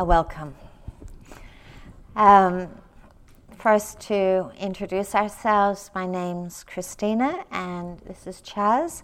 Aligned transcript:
a 0.00 0.04
welcome. 0.04 0.54
Um, 2.16 2.70
first, 3.58 4.00
to 4.08 4.50
introduce 4.58 5.14
ourselves, 5.14 5.90
my 5.94 6.06
name's 6.06 6.64
Christina, 6.64 7.44
and 7.50 7.98
this 8.06 8.26
is 8.26 8.40
Chas, 8.40 9.02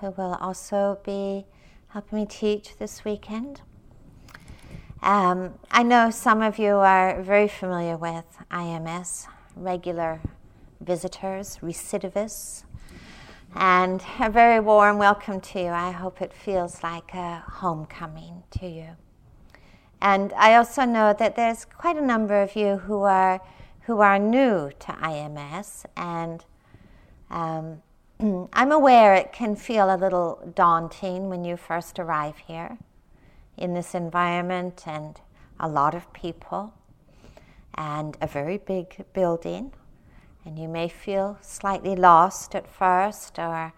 who 0.00 0.12
will 0.12 0.38
also 0.40 1.00
be 1.04 1.46
helping 1.88 2.20
me 2.20 2.26
teach 2.26 2.76
this 2.78 3.04
weekend. 3.04 3.62
Um, 5.02 5.54
I 5.72 5.82
know 5.82 6.10
some 6.10 6.42
of 6.42 6.60
you 6.60 6.74
are 6.76 7.20
very 7.22 7.48
familiar 7.48 7.96
with 7.96 8.38
IMS, 8.48 9.26
regular 9.56 10.20
visitors, 10.80 11.58
recidivists, 11.60 12.62
and 13.56 14.00
a 14.20 14.30
very 14.30 14.60
warm 14.60 14.98
welcome 14.98 15.40
to 15.40 15.60
you. 15.60 15.70
I 15.70 15.90
hope 15.90 16.22
it 16.22 16.32
feels 16.32 16.84
like 16.84 17.14
a 17.14 17.42
homecoming 17.48 18.44
to 18.60 18.68
you. 18.68 18.96
And 20.00 20.32
I 20.34 20.54
also 20.54 20.84
know 20.84 21.14
that 21.18 21.36
there's 21.36 21.64
quite 21.64 21.96
a 21.96 22.04
number 22.04 22.40
of 22.42 22.54
you 22.54 22.78
who 22.78 23.02
are 23.02 23.40
who 23.82 24.00
are 24.00 24.18
new 24.18 24.72
to 24.80 24.92
IMS, 24.92 25.84
and 25.96 26.44
um, 27.30 27.82
I'm 28.52 28.72
aware 28.72 29.14
it 29.14 29.32
can 29.32 29.54
feel 29.54 29.94
a 29.94 29.96
little 29.96 30.52
daunting 30.54 31.28
when 31.28 31.44
you 31.44 31.56
first 31.56 31.98
arrive 31.98 32.38
here 32.38 32.78
in 33.56 33.74
this 33.74 33.94
environment 33.94 34.84
and 34.86 35.20
a 35.60 35.68
lot 35.68 35.94
of 35.94 36.12
people 36.12 36.74
and 37.74 38.16
a 38.20 38.26
very 38.26 38.58
big 38.58 39.04
building. 39.12 39.72
And 40.44 40.58
you 40.58 40.68
may 40.68 40.88
feel 40.88 41.38
slightly 41.40 41.96
lost 41.96 42.54
at 42.54 42.68
first 42.68 43.38
or 43.38 43.72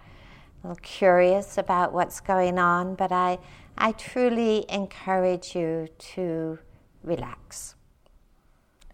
little 0.62 0.76
curious 0.82 1.58
about 1.58 1.92
what's 1.92 2.20
going 2.20 2.58
on, 2.58 2.94
but 2.94 3.12
I, 3.12 3.38
I 3.76 3.92
truly 3.92 4.66
encourage 4.68 5.54
you 5.54 5.88
to 5.98 6.58
relax. 7.02 7.76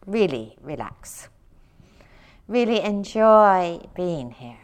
Really 0.07 0.57
relax. 0.61 1.29
Really 2.47 2.81
enjoy 2.81 3.81
being 3.95 4.31
here 4.31 4.59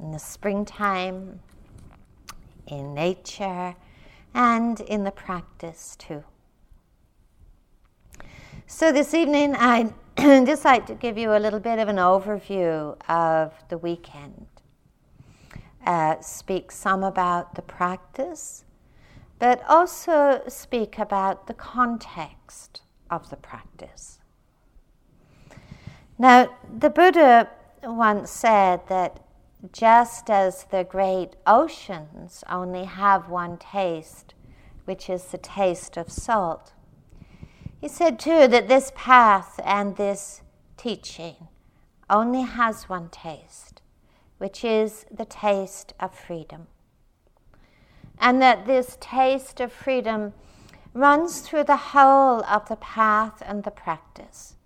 in 0.00 0.10
the 0.10 0.18
springtime, 0.18 1.40
in 2.66 2.94
nature, 2.94 3.74
and 4.34 4.80
in 4.80 5.04
the 5.04 5.10
practice 5.10 5.96
too. 5.96 6.24
So, 8.66 8.90
this 8.90 9.12
evening, 9.12 9.54
I 9.58 9.92
just 10.16 10.64
like 10.64 10.86
to 10.86 10.94
give 10.94 11.18
you 11.18 11.36
a 11.36 11.38
little 11.38 11.60
bit 11.60 11.78
of 11.78 11.88
an 11.88 11.96
overview 11.96 12.96
of 13.08 13.52
the 13.68 13.76
weekend. 13.76 14.46
Uh, 15.84 16.20
speak 16.20 16.70
some 16.70 17.02
about 17.02 17.56
the 17.56 17.62
practice, 17.62 18.64
but 19.38 19.62
also 19.68 20.42
speak 20.46 20.98
about 20.98 21.46
the 21.48 21.54
context 21.54 22.82
of 23.10 23.30
the 23.30 23.36
practice. 23.36 24.20
Now, 26.18 26.56
the 26.78 26.88
Buddha 26.88 27.48
once 27.82 28.30
said 28.30 28.86
that 28.88 29.24
just 29.72 30.30
as 30.30 30.64
the 30.70 30.84
great 30.84 31.30
oceans 31.46 32.44
only 32.48 32.84
have 32.84 33.28
one 33.28 33.56
taste, 33.56 34.34
which 34.84 35.08
is 35.08 35.24
the 35.24 35.38
taste 35.38 35.96
of 35.96 36.10
salt, 36.10 36.74
he 37.80 37.88
said 37.88 38.20
too 38.20 38.46
that 38.46 38.68
this 38.68 38.92
path 38.94 39.58
and 39.64 39.96
this 39.96 40.42
teaching 40.76 41.48
only 42.08 42.42
has 42.42 42.88
one 42.88 43.08
taste, 43.08 43.71
which 44.42 44.64
is 44.64 45.06
the 45.08 45.24
taste 45.24 45.94
of 46.00 46.12
freedom. 46.12 46.66
And 48.18 48.42
that 48.42 48.66
this 48.66 48.98
taste 49.00 49.60
of 49.60 49.72
freedom 49.72 50.32
runs 50.94 51.42
through 51.42 51.62
the 51.62 51.76
whole 51.94 52.44
of 52.46 52.68
the 52.68 52.74
path 52.74 53.40
and 53.46 53.62
the 53.62 53.70
practice, 53.70 54.56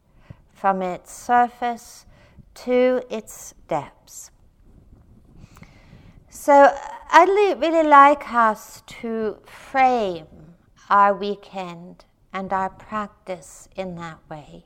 from 0.55 0.81
its 0.81 1.13
surface 1.13 2.07
to 2.55 3.03
its 3.11 3.53
depths. 3.69 4.31
So 6.31 6.75
I'd 7.11 7.59
really 7.61 7.87
like 7.87 8.33
us 8.33 8.83
to 9.03 9.37
frame 9.45 10.55
our 10.89 11.13
weekend 11.13 12.07
and 12.33 12.51
our 12.51 12.71
practice 12.71 13.69
in 13.77 13.97
that 13.97 14.21
way. 14.31 14.65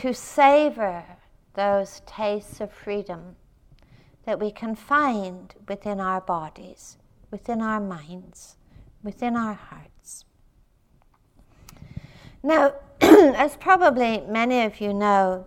To 0.00 0.14
savor 0.14 1.04
those 1.54 2.02
tastes 2.06 2.60
of 2.60 2.72
freedom 2.72 3.36
that 4.24 4.40
we 4.40 4.50
can 4.50 4.74
find 4.74 5.54
within 5.68 6.00
our 6.00 6.20
bodies, 6.20 6.96
within 7.30 7.60
our 7.60 7.80
minds, 7.80 8.56
within 9.02 9.36
our 9.36 9.54
hearts. 9.54 10.24
Now, 12.42 12.74
as 13.00 13.56
probably 13.56 14.20
many 14.28 14.62
of 14.62 14.80
you 14.80 14.94
know, 14.94 15.46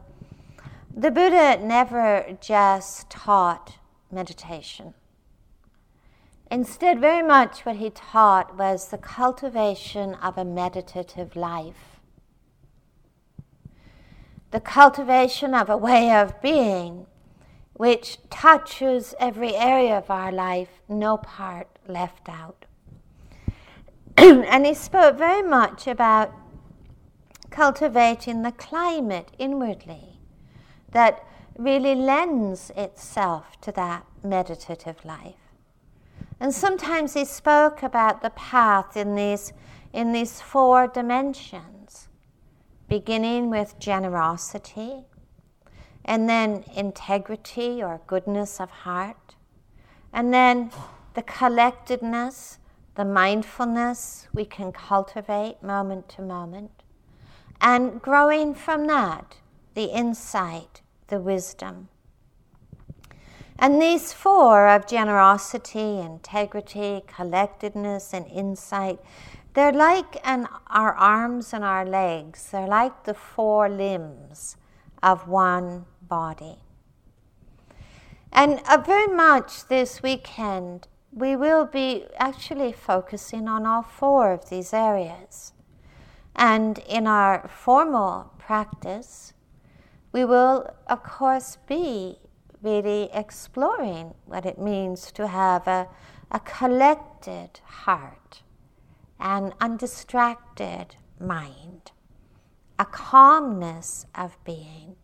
the 0.95 1.11
Buddha 1.11 1.57
never 1.61 2.37
just 2.39 3.09
taught 3.09 3.77
meditation. 4.11 4.93
Instead, 6.51 7.01
very 7.01 7.25
much 7.25 7.65
what 7.65 7.77
he 7.77 7.89
taught 7.89 8.55
was 8.55 8.87
the 8.87 8.97
cultivation 8.97 10.13
of 10.15 10.37
a 10.37 10.45
meditative 10.45 11.35
life, 11.35 11.94
the 14.51 14.59
cultivation 14.59 15.53
of 15.53 15.69
a 15.69 15.77
way 15.77 16.11
of 16.11 16.41
being 16.41 17.05
which 17.73 18.17
touches 18.29 19.13
every 19.19 19.53
area 19.55 19.97
of 19.97 20.09
our 20.09 20.31
life, 20.31 20.69
no 20.87 21.17
part 21.17 21.67
left 21.87 22.29
out. 22.29 22.65
and 24.17 24.65
he 24.65 24.73
spoke 24.73 25.17
very 25.17 25.41
much 25.41 25.85
about 25.85 26.31
cultivating 27.49 28.43
the 28.43 28.51
climate 28.53 29.31
inwardly 29.37 30.19
that 30.91 31.25
really 31.57 31.95
lends 31.95 32.71
itself 32.77 33.59
to 33.59 33.71
that 33.73 34.05
meditative 34.23 35.03
life. 35.03 35.35
And 36.39 36.53
sometimes 36.53 37.13
he 37.13 37.25
spoke 37.25 37.83
about 37.83 38.21
the 38.21 38.29
path 38.29 38.95
in 38.95 39.15
these, 39.15 39.51
in 39.91 40.13
these 40.13 40.39
four 40.41 40.87
dimensions, 40.87 41.74
beginning 42.87 43.49
with 43.49 43.79
generosity, 43.79 45.05
and 46.03 46.29
then 46.29 46.63
integrity 46.75 47.81
or 47.81 48.01
goodness 48.07 48.59
of 48.59 48.69
heart, 48.69 49.35
and 50.13 50.33
then 50.33 50.71
the 51.13 51.23
collectedness, 51.23 52.59
the 52.95 53.05
mindfulness 53.05 54.27
we 54.33 54.45
can 54.45 54.71
cultivate 54.71 55.61
moment 55.61 56.07
to 56.09 56.21
moment, 56.21 56.83
and 57.59 58.01
growing 58.01 58.53
from 58.53 58.87
that, 58.87 59.37
the 59.73 59.85
insight 59.85 60.81
the 61.07 61.19
wisdom. 61.19 61.87
And 63.57 63.81
these 63.81 64.11
four 64.11 64.67
of 64.67 64.85
generosity, 64.85 65.99
integrity, 65.99 67.03
collectedness, 67.07 68.13
and 68.13 68.27
insight, 68.27 68.99
they're 69.55 69.73
like 69.73 70.17
an, 70.23 70.47
our 70.67 70.93
arms 70.93 71.53
and 71.53 71.63
our 71.63 71.85
legs. 71.85 72.51
They're 72.51 72.67
like 72.67 73.05
the 73.05 73.13
four 73.13 73.69
limbs 73.69 74.57
of 75.01 75.27
one 75.27 75.85
body. 76.01 76.57
And 78.31 78.59
uh, 78.67 78.83
very 78.85 79.07
much 79.07 79.67
this 79.67 80.03
weekend, 80.03 80.87
we 81.11 81.35
will 81.37 81.65
be 81.65 82.05
actually 82.17 82.73
focusing 82.73 83.47
on 83.47 83.65
all 83.65 83.81
four 83.81 84.33
of 84.33 84.49
these 84.49 84.73
areas. 84.73 85.53
And 86.35 86.79
in 86.79 87.07
our 87.07 87.47
formal 87.47 88.33
practice, 88.37 89.33
we 90.11 90.25
will, 90.25 90.69
of 90.87 91.01
course, 91.03 91.57
be 91.67 92.19
really 92.61 93.09
exploring 93.13 94.13
what 94.25 94.45
it 94.45 94.59
means 94.59 95.11
to 95.13 95.27
have 95.27 95.65
a, 95.67 95.87
a 96.31 96.39
collected 96.41 97.61
heart, 97.63 98.41
an 99.19 99.53
undistracted 99.59 100.95
mind, 101.19 101.91
a 102.77 102.85
calmness 102.85 104.05
of 104.13 104.37
being. 104.43 104.95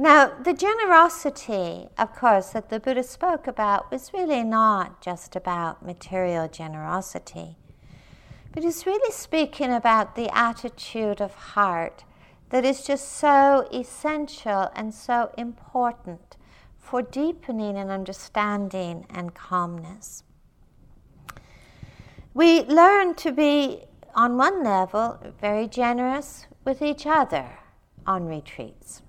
Now, 0.00 0.32
the 0.40 0.54
generosity, 0.54 1.88
of 1.98 2.14
course, 2.14 2.50
that 2.50 2.68
the 2.70 2.78
Buddha 2.78 3.02
spoke 3.02 3.48
about 3.48 3.90
was 3.90 4.12
really 4.14 4.44
not 4.44 5.00
just 5.00 5.34
about 5.34 5.84
material 5.84 6.46
generosity, 6.46 7.56
but 8.52 8.62
he's 8.62 8.86
really 8.86 9.10
speaking 9.12 9.72
about 9.72 10.14
the 10.14 10.30
attitude 10.36 11.20
of 11.20 11.34
heart 11.34 12.04
that 12.50 12.64
is 12.64 12.82
just 12.82 13.12
so 13.12 13.68
essential 13.72 14.70
and 14.74 14.94
so 14.94 15.32
important 15.36 16.36
for 16.78 17.02
deepening 17.02 17.76
and 17.76 17.90
understanding 17.90 19.04
and 19.10 19.34
calmness. 19.34 20.22
We 22.38 22.62
learn 22.66 23.16
to 23.16 23.32
be, 23.32 23.82
on 24.14 24.36
one 24.36 24.62
level, 24.62 25.18
very 25.40 25.66
generous 25.66 26.46
with 26.64 26.82
each 26.82 27.04
other 27.04 27.58
on 28.06 28.26
retreats 28.26 29.02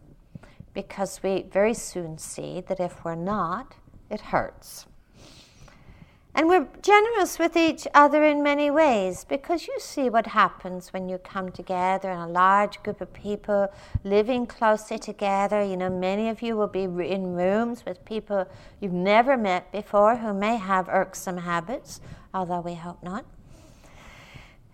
because 0.74 1.22
we 1.22 1.44
very 1.44 1.76
soon 1.76 2.18
see 2.18 2.62
that 2.62 2.80
if 2.80 3.06
we're 3.06 3.14
not, 3.14 3.76
it 4.10 4.20
hurts. 4.20 4.88
And 6.34 6.48
we're 6.48 6.70
generous 6.82 7.38
with 7.38 7.56
each 7.56 7.88
other 7.94 8.24
in 8.24 8.42
many 8.42 8.72
ways 8.72 9.26
because 9.26 9.68
you 9.68 9.76
see 9.80 10.10
what 10.10 10.26
happens 10.26 10.92
when 10.92 11.08
you 11.08 11.20
come 11.20 11.52
together 11.52 12.10
in 12.10 12.18
a 12.18 12.28
large 12.28 12.82
group 12.82 13.00
of 13.00 13.14
people 13.14 13.72
living 14.04 14.48
closely 14.48 14.98
together. 14.98 15.64
You 15.64 15.78
know, 15.78 15.90
many 15.92 16.30
of 16.30 16.42
you 16.42 16.58
will 16.58 16.68
be 16.68 16.84
in 16.84 17.36
rooms 17.36 17.84
with 17.86 18.04
people 18.06 18.48
you've 18.80 18.92
never 18.92 19.38
met 19.38 19.72
before 19.72 20.16
who 20.16 20.34
may 20.34 20.56
have 20.56 20.90
irksome 20.90 21.38
habits, 21.38 22.02
although 22.34 22.62
we 22.62 22.76
hope 22.76 23.02
not. 23.04 23.26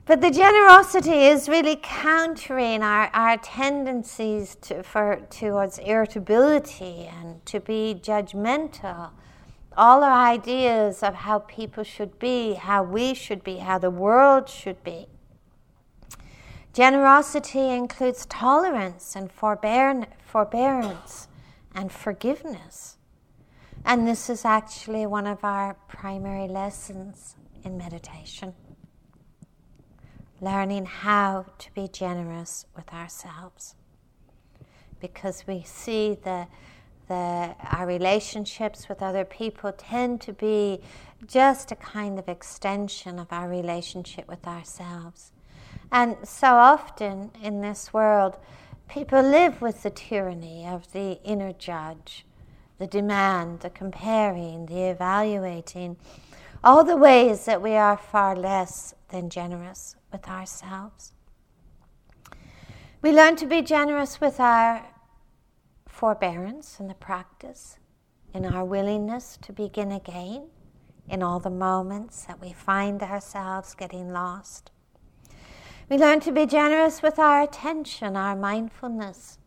But 0.06 0.22
the 0.22 0.30
generosity 0.30 1.26
is 1.26 1.50
really 1.50 1.80
countering 1.82 2.84
our, 2.84 3.10
our 3.14 3.38
tendencies 3.38 4.56
to, 4.62 4.84
for, 4.84 5.22
towards 5.32 5.80
irritability 5.80 7.10
and 7.12 7.44
to 7.48 7.60
be 7.60 8.00
judgmental 8.00 9.12
all 9.78 10.04
our 10.04 10.28
ideas 10.28 11.04
of 11.04 11.14
how 11.14 11.40
people 11.40 11.84
should 11.84 12.18
be, 12.18 12.54
how 12.54 12.84
we 12.84 13.14
should 13.14 13.44
be, 13.44 13.58
how 13.58 13.78
the 13.78 13.90
world 13.90 14.48
should 14.48 14.82
be. 14.84 15.08
Generosity 16.74 17.70
includes 17.72 18.26
tolerance 18.26 19.16
and 19.16 19.32
forbearance 19.32 21.28
and 21.74 21.92
forgiveness. 21.92 22.98
And 23.84 24.08
this 24.08 24.30
is 24.30 24.46
actually 24.46 25.06
one 25.06 25.28
of 25.28 25.44
our 25.44 25.76
primary 25.88 26.48
lessons 26.48 27.36
in 27.66 27.78
meditation. 27.78 28.54
Learning 30.40 30.86
how 30.86 31.46
to 31.58 31.74
be 31.74 31.88
generous 31.88 32.66
with 32.76 32.94
ourselves. 32.94 33.76
Because 35.00 35.46
we 35.48 35.64
see 35.64 36.18
the 36.24 36.48
that 37.08 37.58
our 37.72 37.86
relationships 37.86 38.90
with 38.90 39.02
other 39.02 39.26
people 39.26 39.72
tend 39.72 40.22
to 40.22 40.34
be 40.34 40.80
just 41.28 41.72
a 41.72 41.76
kind 41.76 42.18
of 42.18 42.28
extension 42.28 43.20
of 43.20 43.28
our 43.32 43.48
relationship 43.48 44.28
with 44.28 44.46
ourselves. 44.48 45.32
And 45.92 46.18
so 46.24 46.56
often 46.56 47.32
in 47.44 47.62
this 47.62 47.94
world, 47.94 48.38
people 48.88 49.22
live 49.22 49.62
with 49.62 49.84
the 49.84 49.90
tyranny 49.90 50.66
of 50.68 50.92
the 50.94 51.20
inner 51.24 51.54
judge, 51.54 52.26
the 52.80 52.88
demand, 52.88 53.60
the 53.60 53.70
comparing, 53.70 54.66
the 54.66 54.90
evaluating, 54.90 55.98
all 56.66 56.84
the 56.84 56.98
ways 56.98 57.46
that 57.46 57.62
we 57.62 57.76
are 57.76 57.96
far 57.96 58.36
less 58.36 58.96
than 59.10 59.30
generous 59.30 59.96
with 60.12 60.28
ourselves. 60.28 61.14
We 63.04 63.12
learn 63.12 63.36
to 63.36 63.46
be 63.46 63.62
generous 63.62 64.20
with 64.20 64.40
our 64.40 64.84
forbearance 65.88 66.80
in 66.80 66.88
the 66.88 66.96
practice, 66.96 67.78
in 68.34 68.48
our 68.48 68.66
willingness 68.66 69.38
to 69.44 69.54
begin 69.54 69.92
again, 69.92 70.48
in 71.08 71.22
all 71.22 71.40
the 71.40 71.52
moments 71.52 72.26
that 72.26 72.42
we 72.42 72.52
find 72.52 73.04
ourselves 73.04 73.76
getting 73.76 74.12
lost. 74.12 74.72
We 75.88 76.00
learn 76.00 76.20
to 76.22 76.32
be 76.32 76.48
generous 76.48 77.04
with 77.04 77.20
our 77.20 77.44
attention, 77.44 78.18
our 78.18 78.36
mindfulness, 78.36 79.38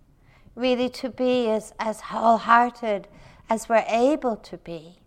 really 0.55 0.88
to 0.91 1.09
be 1.09 1.50
as, 1.50 1.75
as 1.81 2.00
wholehearted 2.00 3.09
as 3.50 3.69
we're 3.69 3.85
able 3.88 4.37
to 4.37 4.56
be. 4.56 5.00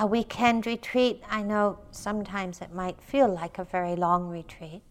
A 0.00 0.06
weekend 0.06 0.64
retreat, 0.64 1.24
I 1.28 1.42
know 1.42 1.80
sometimes 1.90 2.60
it 2.60 2.72
might 2.72 3.00
feel 3.00 3.26
like 3.26 3.58
a 3.58 3.64
very 3.64 3.96
long 3.96 4.28
retreat, 4.28 4.82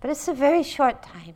but 0.00 0.10
it's 0.10 0.26
a 0.26 0.34
very 0.34 0.64
short 0.64 1.04
time. 1.04 1.34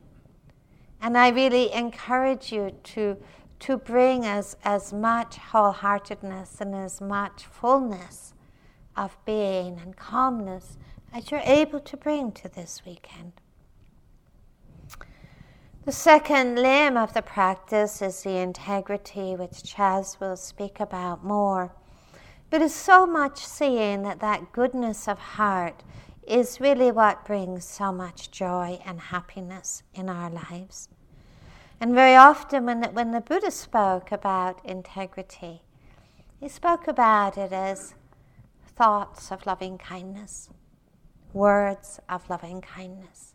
And 1.01 1.17
I 1.17 1.29
really 1.29 1.73
encourage 1.73 2.51
you 2.51 2.73
to, 2.83 3.17
to 3.61 3.77
bring 3.77 4.27
as, 4.27 4.57
as 4.65 4.93
much 4.93 5.37
wholeheartedness 5.37 6.61
and 6.61 6.75
as 6.75 7.01
much 7.01 7.45
fullness 7.45 8.35
of 8.97 9.17
being 9.25 9.79
and 9.79 9.97
calmness 9.97 10.77
as 11.15 11.31
you're 11.31 11.41
able 11.45 11.79
to 11.79 11.97
bring 11.97 12.33
to 12.33 12.49
this 12.49 12.83
weekend. 12.85 13.33
The 15.85 15.93
second 15.93 16.57
limb 16.57 16.97
of 16.97 17.15
the 17.15 17.23
practice 17.23 18.03
is 18.03 18.23
the 18.25 18.39
integrity, 18.39 19.37
which 19.37 19.63
Chas 19.63 20.19
will 20.19 20.37
speak 20.37 20.81
about 20.81 21.25
more. 21.25 21.73
But 22.53 22.61
it's 22.61 22.75
so 22.75 23.07
much 23.07 23.47
seeing 23.47 24.03
that 24.03 24.21
that 24.21 24.53
goodness 24.53 25.09
of 25.09 25.19
heart 25.19 25.83
is 26.29 26.61
really 26.61 26.91
what 26.91 27.25
brings 27.25 27.65
so 27.65 27.91
much 27.91 28.31
joy 28.31 28.79
and 28.85 29.01
happiness 29.01 29.83
in 29.95 30.11
our 30.11 30.29
lives. 30.29 30.91
And 31.81 31.95
very 31.95 32.15
often, 32.15 32.67
when 32.67 32.83
the, 32.83 32.89
when 32.89 33.13
the 33.13 33.23
Buddha 33.23 33.51
spoke 33.51 34.13
about 34.13 34.63
integrity, 34.67 35.63
he 36.41 36.47
spoke 36.47 36.87
about 36.87 37.39
it 37.39 37.55
as 37.55 37.95
thoughts 38.77 39.33
of 39.33 39.47
loving 39.47 39.79
kindness, 39.79 40.51
words 41.33 42.01
of 42.07 42.29
loving 42.29 42.61
kindness, 42.61 43.33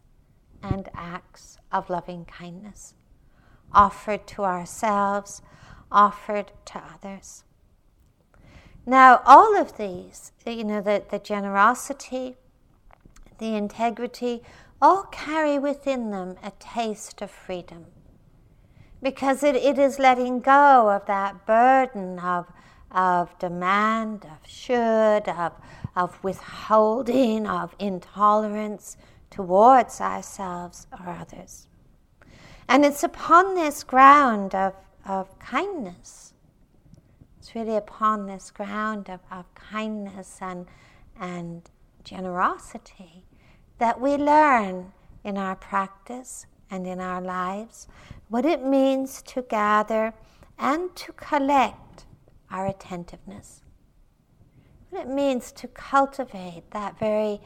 and 0.62 0.90
acts 0.94 1.58
of 1.72 1.90
loving 1.90 2.26
kindness, 2.26 2.94
offered 3.74 4.28
to 4.28 4.44
ourselves, 4.44 5.42
offered 5.92 6.52
to 6.66 6.78
others. 6.78 7.46
Now, 8.90 9.22
all 9.26 9.60
of 9.60 9.76
these, 9.78 10.32
you 10.46 10.64
know, 10.64 10.80
the, 10.80 11.04
the 11.12 11.20
generosity, 11.20 12.38
the 13.38 13.54
integrity, 13.54 14.44
all 14.82 15.04
carry 15.12 15.60
within 15.60 16.12
them 16.12 16.38
a 16.42 16.52
taste 16.58 17.22
of 17.22 17.30
freedom. 17.30 17.88
Because 19.04 19.44
it, 19.44 19.58
it 19.58 19.78
is 19.78 20.00
letting 20.00 20.40
go 20.40 20.90
of 20.90 21.06
that 21.06 21.46
burden 21.46 22.18
of, 22.20 22.50
of 22.90 23.38
demand, 23.40 24.24
of 24.24 24.50
should, 24.50 25.28
of, 25.28 25.52
of 25.94 26.24
withholding, 26.24 27.46
of 27.46 27.76
intolerance 27.80 28.96
towards 29.30 30.00
ourselves 30.00 30.88
or 30.94 31.10
others. 31.10 31.68
And 32.70 32.86
it's 32.86 33.04
upon 33.04 33.54
this 33.54 33.84
ground 33.84 34.56
of, 34.56 34.76
of 35.06 35.38
kindness 35.40 36.27
it's 37.48 37.56
really 37.56 37.78
upon 37.78 38.26
this 38.26 38.52
ground 38.52 39.10
of, 39.10 39.22
of 39.32 39.46
kindness 39.56 40.40
and, 40.42 40.66
and 41.18 41.70
generosity 42.04 43.24
that 43.78 44.02
we 44.02 44.18
learn 44.18 44.92
in 45.24 45.38
our 45.38 45.56
practice 45.56 46.46
and 46.70 46.86
in 46.86 47.00
our 47.00 47.22
lives 47.22 47.88
what 48.28 48.46
it 48.46 48.66
means 48.66 49.22
to 49.22 49.42
gather 49.44 50.14
and 50.60 50.94
to 50.98 51.14
collect 51.14 52.06
our 52.52 52.68
attentiveness. 52.68 53.62
What 54.90 55.04
it 55.04 55.10
means 55.10 55.54
to 55.54 55.70
cultivate 55.70 56.72
that 56.72 57.00
very 57.00 57.40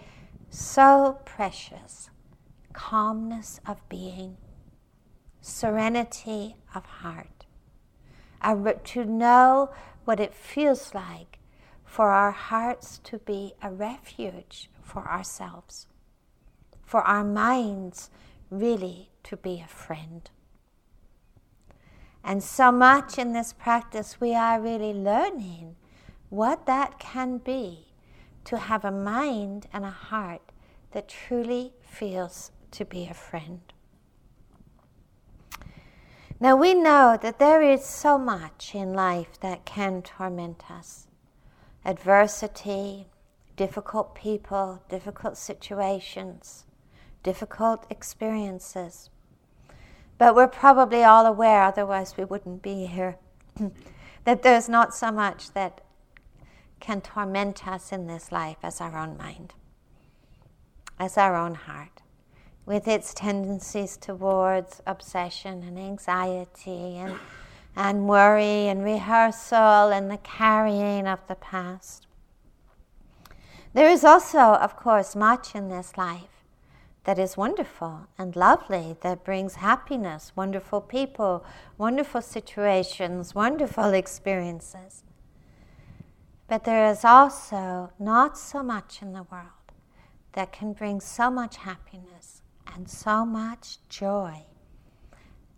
so 0.49 1.19
precious 1.25 2.09
calmness 2.73 3.59
of 3.67 3.87
being, 3.87 4.37
serenity 5.41 6.55
of 6.73 6.85
heart, 6.87 7.40
Uh, 8.41 8.73
to 8.83 9.05
know 9.05 9.71
what 10.05 10.19
it 10.19 10.33
feels 10.33 10.93
like 10.93 11.39
for 11.85 12.09
our 12.09 12.31
hearts 12.31 12.99
to 13.03 13.19
be 13.19 13.53
a 13.61 13.69
refuge 13.71 14.69
for 14.81 15.07
ourselves, 15.07 15.87
for 16.83 17.01
our 17.01 17.23
minds 17.23 18.09
really 18.49 19.09
to 19.23 19.37
be 19.37 19.61
a 19.63 19.67
friend. 19.67 20.29
And 22.23 22.43
so 22.43 22.71
much 22.71 23.17
in 23.17 23.33
this 23.33 23.53
practice, 23.53 24.21
we 24.21 24.33
are 24.35 24.61
really 24.61 24.93
learning 24.93 25.75
what 26.29 26.65
that 26.65 26.99
can 26.99 27.37
be 27.39 27.87
to 28.45 28.57
have 28.57 28.85
a 28.85 28.91
mind 28.91 29.67
and 29.73 29.85
a 29.85 29.89
heart 29.89 30.51
that 30.91 31.09
truly 31.09 31.73
feels 31.81 32.51
to 32.71 32.85
be 32.85 33.07
a 33.07 33.13
friend. 33.13 33.70
Now 36.41 36.55
we 36.55 36.73
know 36.73 37.19
that 37.21 37.37
there 37.37 37.61
is 37.61 37.85
so 37.85 38.17
much 38.17 38.73
in 38.73 38.95
life 38.95 39.39
that 39.41 39.63
can 39.63 40.01
torment 40.01 40.71
us 40.71 41.05
adversity, 41.85 43.05
difficult 43.55 44.15
people, 44.15 44.81
difficult 44.89 45.37
situations, 45.37 46.65
difficult 47.21 47.85
experiences. 47.91 49.11
But 50.17 50.33
we're 50.33 50.47
probably 50.47 51.03
all 51.03 51.27
aware, 51.27 51.61
otherwise, 51.61 52.17
we 52.17 52.23
wouldn't 52.23 52.63
be 52.63 52.87
here, 52.87 53.17
that 54.23 54.41
there's 54.41 54.67
not 54.67 54.95
so 54.95 55.11
much 55.11 55.51
that 55.53 55.81
can 56.79 57.01
torment 57.01 57.67
us 57.67 57.91
in 57.91 58.07
this 58.07 58.31
life 58.31 58.57
as 58.63 58.81
our 58.81 58.97
own 58.97 59.15
mind, 59.15 59.53
as 60.97 61.19
our 61.19 61.35
own 61.35 61.53
heart, 61.53 62.00
with 62.65 62.87
its 62.87 63.13
tendencies 63.13 63.97
towards 63.97 64.81
obsession 64.85 65.63
and 65.63 65.77
anxiety 65.77 66.97
and, 66.97 67.15
and 67.75 68.07
worry 68.07 68.67
and 68.67 68.83
rehearsal 68.83 69.89
and 69.89 70.09
the 70.09 70.17
carrying 70.17 71.07
of 71.07 71.19
the 71.27 71.35
past. 71.35 72.07
There 73.73 73.89
is 73.89 74.03
also, 74.03 74.39
of 74.39 74.75
course, 74.75 75.15
much 75.15 75.55
in 75.55 75.69
this 75.69 75.97
life 75.97 76.43
that 77.03 77.17
is 77.17 77.35
wonderful 77.35 78.07
and 78.17 78.35
lovely, 78.35 78.95
that 79.01 79.23
brings 79.23 79.55
happiness, 79.55 80.31
wonderful 80.35 80.81
people, 80.81 81.43
wonderful 81.77 82.21
situations, 82.21 83.33
wonderful 83.33 83.93
experiences. 83.93 85.03
But 86.47 86.63
there 86.63 86.89
is 86.91 87.03
also 87.03 87.91
not 87.97 88.37
so 88.37 88.61
much 88.61 89.01
in 89.01 89.13
the 89.13 89.23
world 89.23 89.47
that 90.33 90.51
can 90.51 90.73
bring 90.73 90.99
so 90.99 91.31
much 91.31 91.57
happiness 91.57 92.30
and 92.73 92.89
so 92.89 93.25
much 93.25 93.77
joy 93.89 94.45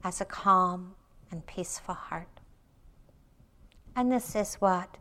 as 0.03 0.19
a 0.19 0.25
calm 0.25 0.95
and 1.31 1.45
peaceful 1.45 1.95
heart. 1.95 2.39
And 3.95 4.11
this 4.11 4.35
is 4.35 4.55
what 4.55 4.97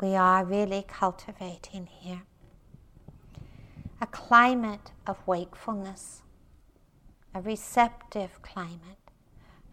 we 0.00 0.14
are 0.14 0.44
really 0.44 0.84
cultivating 0.86 1.86
here 1.86 2.22
a 3.98 4.06
climate 4.06 4.92
of 5.06 5.16
wakefulness, 5.26 6.22
a 7.34 7.40
receptive 7.40 8.42
climate, 8.42 9.10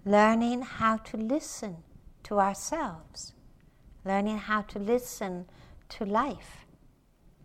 learning 0.05 0.61
how 0.61 0.95
to 0.95 1.17
listen 1.17 1.77
to 2.23 2.39
ourselves, 2.39 3.33
learning 4.05 4.37
how 4.37 4.61
to 4.61 4.79
listen 4.79 5.45
to 5.89 6.05
life, 6.05 6.65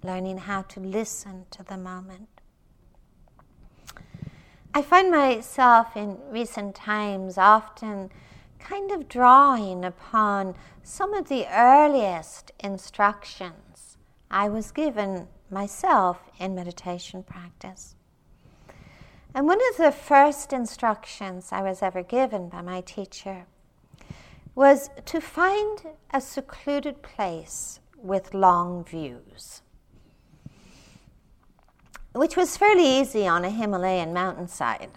learning 0.04 0.38
how 0.38 0.62
to 0.62 0.78
listen 0.78 1.46
to 1.50 1.64
the 1.64 1.76
moment. 1.76 2.37
I 4.78 4.82
find 4.82 5.10
myself 5.10 5.96
in 5.96 6.18
recent 6.30 6.76
times 6.76 7.36
often 7.36 8.12
kind 8.60 8.92
of 8.92 9.08
drawing 9.08 9.84
upon 9.84 10.54
some 10.84 11.14
of 11.14 11.28
the 11.28 11.48
earliest 11.52 12.52
instructions 12.60 13.96
I 14.30 14.48
was 14.48 14.70
given 14.70 15.26
myself 15.50 16.20
in 16.38 16.54
meditation 16.54 17.24
practice. 17.24 17.96
And 19.34 19.48
one 19.48 19.58
of 19.72 19.78
the 19.78 19.90
first 19.90 20.52
instructions 20.52 21.48
I 21.50 21.60
was 21.60 21.82
ever 21.82 22.04
given 22.04 22.48
by 22.48 22.62
my 22.62 22.80
teacher 22.80 23.46
was 24.54 24.90
to 25.06 25.20
find 25.20 25.88
a 26.14 26.20
secluded 26.20 27.02
place 27.02 27.80
with 28.00 28.32
long 28.32 28.84
views, 28.84 29.60
which 32.12 32.36
was 32.36 32.56
fairly 32.56 32.86
easy 32.86 33.26
on 33.26 33.44
a 33.44 33.50
Himalayan 33.50 34.12
mountainside. 34.12 34.90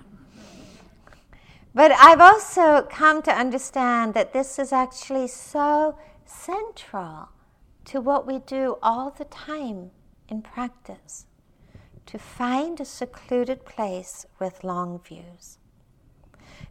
But 1.73 1.91
I've 1.91 2.19
also 2.19 2.87
come 2.89 3.21
to 3.23 3.31
understand 3.31 4.13
that 4.13 4.33
this 4.33 4.59
is 4.59 4.73
actually 4.73 5.27
so 5.27 5.97
central 6.25 7.29
to 7.85 8.01
what 8.01 8.27
we 8.27 8.39
do 8.39 8.77
all 8.81 9.09
the 9.09 9.25
time 9.25 9.91
in 10.27 10.41
practice 10.41 11.25
to 12.05 12.17
find 12.17 12.79
a 12.79 12.85
secluded 12.85 13.65
place 13.65 14.25
with 14.39 14.63
long 14.63 14.99
views. 14.99 15.57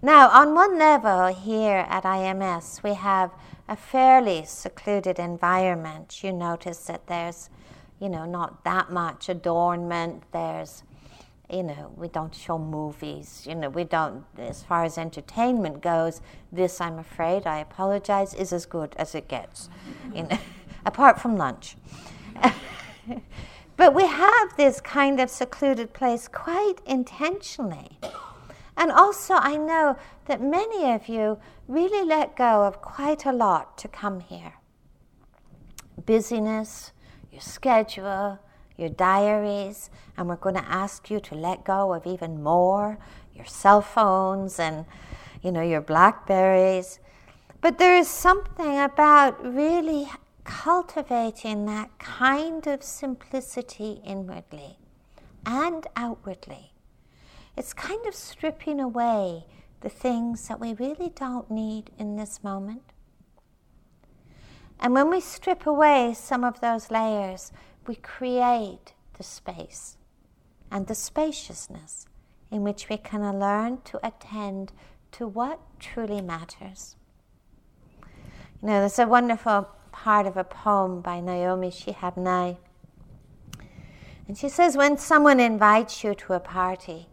Now, 0.03 0.29
on 0.31 0.55
one 0.55 0.79
level 0.79 1.27
here 1.27 1.87
at 1.89 2.05
IMS, 2.05 2.83
we 2.83 2.95
have 2.95 3.31
a 3.69 3.77
fairly 3.77 4.45
secluded 4.45 5.19
environment. 5.19 6.23
You 6.23 6.33
notice 6.33 6.79
that 6.87 7.07
there's, 7.07 7.51
you 8.01 8.09
know, 8.09 8.25
not 8.25 8.65
that 8.65 8.91
much 8.91 9.29
adornment. 9.29 10.25
There's 10.33 10.83
you 11.53 11.63
know, 11.65 11.93
we 11.97 12.09
don't 12.09 12.35
show 12.35 12.59
movies, 12.59 13.45
you 13.49 13.55
know, 13.55 13.69
we 13.69 13.85
don't, 13.85 14.25
as 14.39 14.63
far 14.63 14.85
as 14.85 14.97
entertainment 14.97 15.83
goes, 15.83 16.21
this, 16.53 16.81
I'm 16.81 16.99
afraid, 16.99 17.47
I 17.47 17.59
apologize, 17.59 18.35
is 18.35 18.53
as 18.53 18.67
good 18.67 18.95
as 18.97 19.15
it 19.15 19.27
gets, 19.27 19.69
you 20.15 20.23
know, 20.25 20.39
apart 20.87 21.21
from 21.21 21.37
lunch. 21.37 21.77
but 23.77 23.95
we 23.95 24.07
have 24.07 24.57
this 24.57 24.81
kind 24.81 25.21
of 25.21 25.29
secluded 25.29 25.93
place 25.93 26.29
quite 26.29 26.77
intentionally. 26.87 27.99
And 28.77 28.93
also, 28.93 29.35
I 29.35 29.57
know 29.57 29.99
that 30.27 30.41
many 30.41 30.93
of 30.93 31.09
you 31.09 31.39
really 31.67 32.07
let 32.07 32.37
go 32.37 32.65
of 32.65 32.81
quite 32.81 33.27
a 33.27 33.33
lot 33.33 33.77
to 33.79 33.89
come 33.89 34.21
here 34.21 34.55
busyness, 36.07 36.93
your 37.31 37.41
schedule, 37.41 38.39
your 38.77 38.89
diaries, 38.89 39.91
and 40.17 40.29
we're 40.29 40.37
going 40.37 40.55
to 40.55 40.65
ask 40.65 41.11
you 41.11 41.21
to 41.21 41.35
let 41.35 41.65
go 41.65 41.93
of 41.93 42.07
even 42.07 42.43
more 42.43 42.99
your 43.35 43.47
cell 43.47 43.81
phones 43.81 44.59
and 44.59 44.85
you 45.43 45.51
know 45.51 45.63
your 45.63 45.81
blackberries. 45.81 46.99
But 47.61 47.79
there 47.79 47.97
is 47.97 48.09
something 48.09 48.79
about 48.79 49.43
really 49.45 50.09
cultivating 50.45 51.67
that 51.67 51.99
kind 51.99 52.67
of 52.67 52.83
simplicity 52.83 54.01
inwardly 54.05 54.79
and 55.47 55.87
outwardly. 55.97 56.73
It's 57.57 57.73
kind 57.73 58.07
of 58.07 58.15
stripping 58.15 58.81
away 58.81 59.45
the 59.81 59.89
things 59.89 60.49
that 60.49 60.61
we 60.61 60.75
really 60.75 61.11
don't 61.11 61.51
need 61.51 61.91
in 61.99 62.17
this 62.17 62.43
moment. 62.43 62.83
And 64.81 64.95
when 64.95 65.11
we 65.11 65.21
strip 65.21 65.67
away 65.67 66.15
some 66.15 66.43
of 66.43 66.61
those 66.61 66.91
layers, 66.91 67.53
we 67.87 67.97
create 67.97 68.95
the 69.19 69.23
space 69.23 69.99
and 70.71 70.87
the 70.87 70.95
spaciousness 70.95 72.07
in 72.51 72.63
which 72.65 72.89
we 72.89 72.97
can 72.97 73.39
learn 73.39 73.83
to 73.83 74.05
attend 74.05 74.73
to 75.13 75.27
what 75.27 75.61
truly 75.79 76.23
matters. 76.23 76.97
You 78.63 78.69
know, 78.69 78.81
there's 78.81 78.99
a 78.99 79.07
wonderful 79.07 79.69
part 79.93 80.27
of 80.27 80.37
a 80.37 80.45
poem 80.45 81.03
by 81.03 81.21
Naomi 81.21 81.71
Shihab 81.71 82.17
Nye. 82.17 82.57
And 84.27 84.39
she 84.39 84.49
says, 84.49 84.77
when 84.77 84.97
someone 84.97 85.41
invites 85.41 86.03
you 86.03 86.15
to 86.15 86.35
a 86.35 86.41
party, 86.41 87.09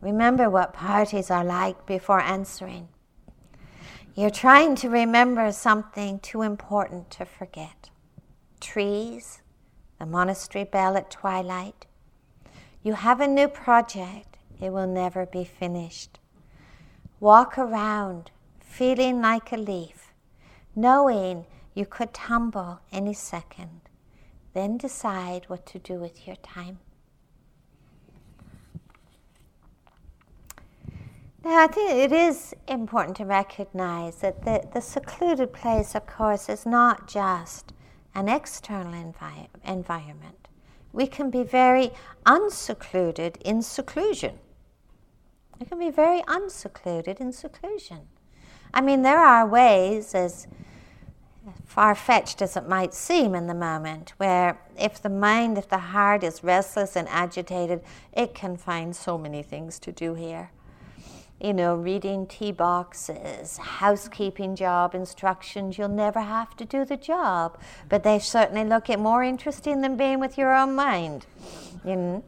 remember 0.00 0.48
what 0.48 0.72
parties 0.72 1.30
are 1.30 1.44
like 1.44 1.84
before 1.86 2.20
answering. 2.20 2.88
You're 4.18 4.30
trying 4.30 4.74
to 4.82 4.88
remember 4.88 5.52
something 5.52 6.18
too 6.18 6.42
important 6.42 7.08
to 7.12 7.24
forget. 7.24 7.90
Trees, 8.58 9.42
the 10.00 10.06
monastery 10.06 10.64
bell 10.64 10.96
at 10.96 11.08
twilight. 11.08 11.86
You 12.82 12.94
have 12.94 13.20
a 13.20 13.28
new 13.28 13.46
project, 13.46 14.36
it 14.60 14.72
will 14.72 14.88
never 14.88 15.24
be 15.24 15.44
finished. 15.44 16.18
Walk 17.20 17.56
around 17.56 18.32
feeling 18.58 19.20
like 19.20 19.52
a 19.52 19.56
leaf, 19.56 20.12
knowing 20.74 21.46
you 21.74 21.86
could 21.86 22.12
tumble 22.12 22.80
any 22.90 23.14
second. 23.14 23.82
Then 24.52 24.78
decide 24.78 25.44
what 25.44 25.64
to 25.66 25.78
do 25.78 25.94
with 25.94 26.26
your 26.26 26.34
time. 26.42 26.80
Now, 31.44 31.62
I 31.62 31.68
think 31.68 31.92
it 31.92 32.12
is 32.12 32.52
important 32.66 33.16
to 33.18 33.24
recognize 33.24 34.16
that 34.16 34.42
the, 34.44 34.66
the 34.72 34.80
secluded 34.80 35.52
place, 35.52 35.94
of 35.94 36.04
course, 36.04 36.48
is 36.48 36.66
not 36.66 37.06
just 37.06 37.72
an 38.14 38.28
external 38.28 38.92
envi- 38.92 39.46
environment. 39.64 40.48
We 40.92 41.06
can 41.06 41.30
be 41.30 41.44
very 41.44 41.92
unsecluded 42.26 43.38
in 43.44 43.62
seclusion. 43.62 44.40
We 45.60 45.66
can 45.66 45.78
be 45.78 45.90
very 45.90 46.22
unsecluded 46.26 47.20
in 47.20 47.32
seclusion. 47.32 48.08
I 48.74 48.80
mean, 48.80 49.02
there 49.02 49.20
are 49.20 49.46
ways, 49.46 50.16
as 50.16 50.48
far 51.64 51.94
fetched 51.94 52.42
as 52.42 52.56
it 52.56 52.68
might 52.68 52.94
seem 52.94 53.36
in 53.36 53.46
the 53.46 53.54
moment, 53.54 54.12
where 54.16 54.60
if 54.76 55.00
the 55.00 55.08
mind, 55.08 55.56
if 55.56 55.68
the 55.68 55.78
heart 55.78 56.24
is 56.24 56.42
restless 56.42 56.96
and 56.96 57.08
agitated, 57.08 57.80
it 58.12 58.34
can 58.34 58.56
find 58.56 58.94
so 58.94 59.16
many 59.16 59.42
things 59.44 59.78
to 59.80 59.92
do 59.92 60.14
here 60.14 60.50
you 61.40 61.52
know, 61.52 61.76
reading 61.76 62.26
tea 62.26 62.50
boxes, 62.50 63.58
housekeeping 63.58 64.56
job 64.56 64.94
instructions. 64.94 65.78
You'll 65.78 65.88
never 65.88 66.20
have 66.20 66.56
to 66.56 66.64
do 66.64 66.84
the 66.84 66.96
job, 66.96 67.58
but 67.88 68.02
they 68.02 68.18
certainly 68.18 68.64
look 68.64 68.90
at 68.90 68.98
more 68.98 69.22
interesting 69.22 69.80
than 69.80 69.96
being 69.96 70.18
with 70.18 70.36
your 70.36 70.54
own 70.54 70.74
mind. 70.74 71.26
You 71.84 71.96
know? 71.96 72.24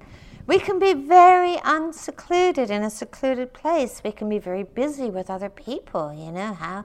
We 0.46 0.58
can 0.58 0.78
be 0.78 0.94
very 0.94 1.58
unsecluded 1.64 2.70
in 2.70 2.82
a 2.82 2.90
secluded 2.90 3.52
place. 3.52 4.00
We 4.04 4.12
can 4.12 4.28
be 4.28 4.38
very 4.38 4.62
busy 4.62 5.10
with 5.10 5.28
other 5.28 5.48
people. 5.48 6.12
You 6.12 6.32
know 6.32 6.54
how, 6.54 6.84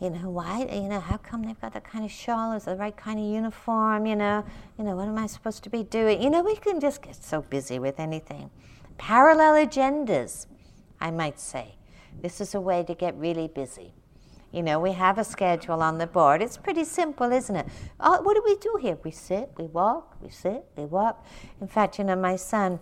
you 0.00 0.10
know 0.10 0.30
why? 0.30 0.68
You 0.70 0.88
know 0.88 1.00
how 1.00 1.18
come 1.18 1.42
they've 1.44 1.60
got 1.60 1.74
that 1.74 1.84
kind 1.84 2.04
of 2.04 2.10
shawl? 2.10 2.58
The 2.58 2.76
right 2.76 2.96
kind 2.96 3.18
of 3.18 3.24
uniform? 3.24 4.06
You 4.06 4.16
know, 4.16 4.44
you 4.78 4.84
know 4.84 4.96
what 4.96 5.08
am 5.08 5.18
I 5.18 5.26
supposed 5.26 5.64
to 5.64 5.70
be 5.70 5.82
doing? 5.84 6.22
You 6.22 6.30
know 6.30 6.42
we 6.42 6.56
can 6.56 6.80
just 6.80 7.02
get 7.02 7.16
so 7.16 7.42
busy 7.42 7.78
with 7.78 8.00
anything. 8.00 8.50
Parallel 8.96 9.66
agendas 9.66 10.46
I 11.00 11.10
might 11.10 11.38
say. 11.40 11.74
This 12.20 12.40
is 12.40 12.54
a 12.54 12.60
way 12.60 12.82
to 12.84 12.94
get 12.94 13.14
really 13.16 13.48
busy. 13.48 13.92
You 14.52 14.62
know, 14.62 14.80
we 14.80 14.92
have 14.92 15.18
a 15.18 15.24
schedule 15.24 15.82
on 15.82 15.98
the 15.98 16.06
board. 16.06 16.40
It's 16.40 16.56
pretty 16.56 16.84
simple, 16.84 17.30
isn't 17.32 17.54
it? 17.54 17.66
Oh, 18.00 18.22
what 18.22 18.34
do 18.34 18.42
we 18.44 18.56
do 18.56 18.78
here? 18.80 18.98
We 19.04 19.10
sit, 19.10 19.50
we 19.58 19.66
walk, 19.66 20.16
we 20.22 20.30
sit, 20.30 20.64
we 20.76 20.86
walk. 20.86 21.24
In 21.60 21.68
fact, 21.68 21.98
you 21.98 22.04
know, 22.04 22.16
my 22.16 22.36
son, 22.36 22.80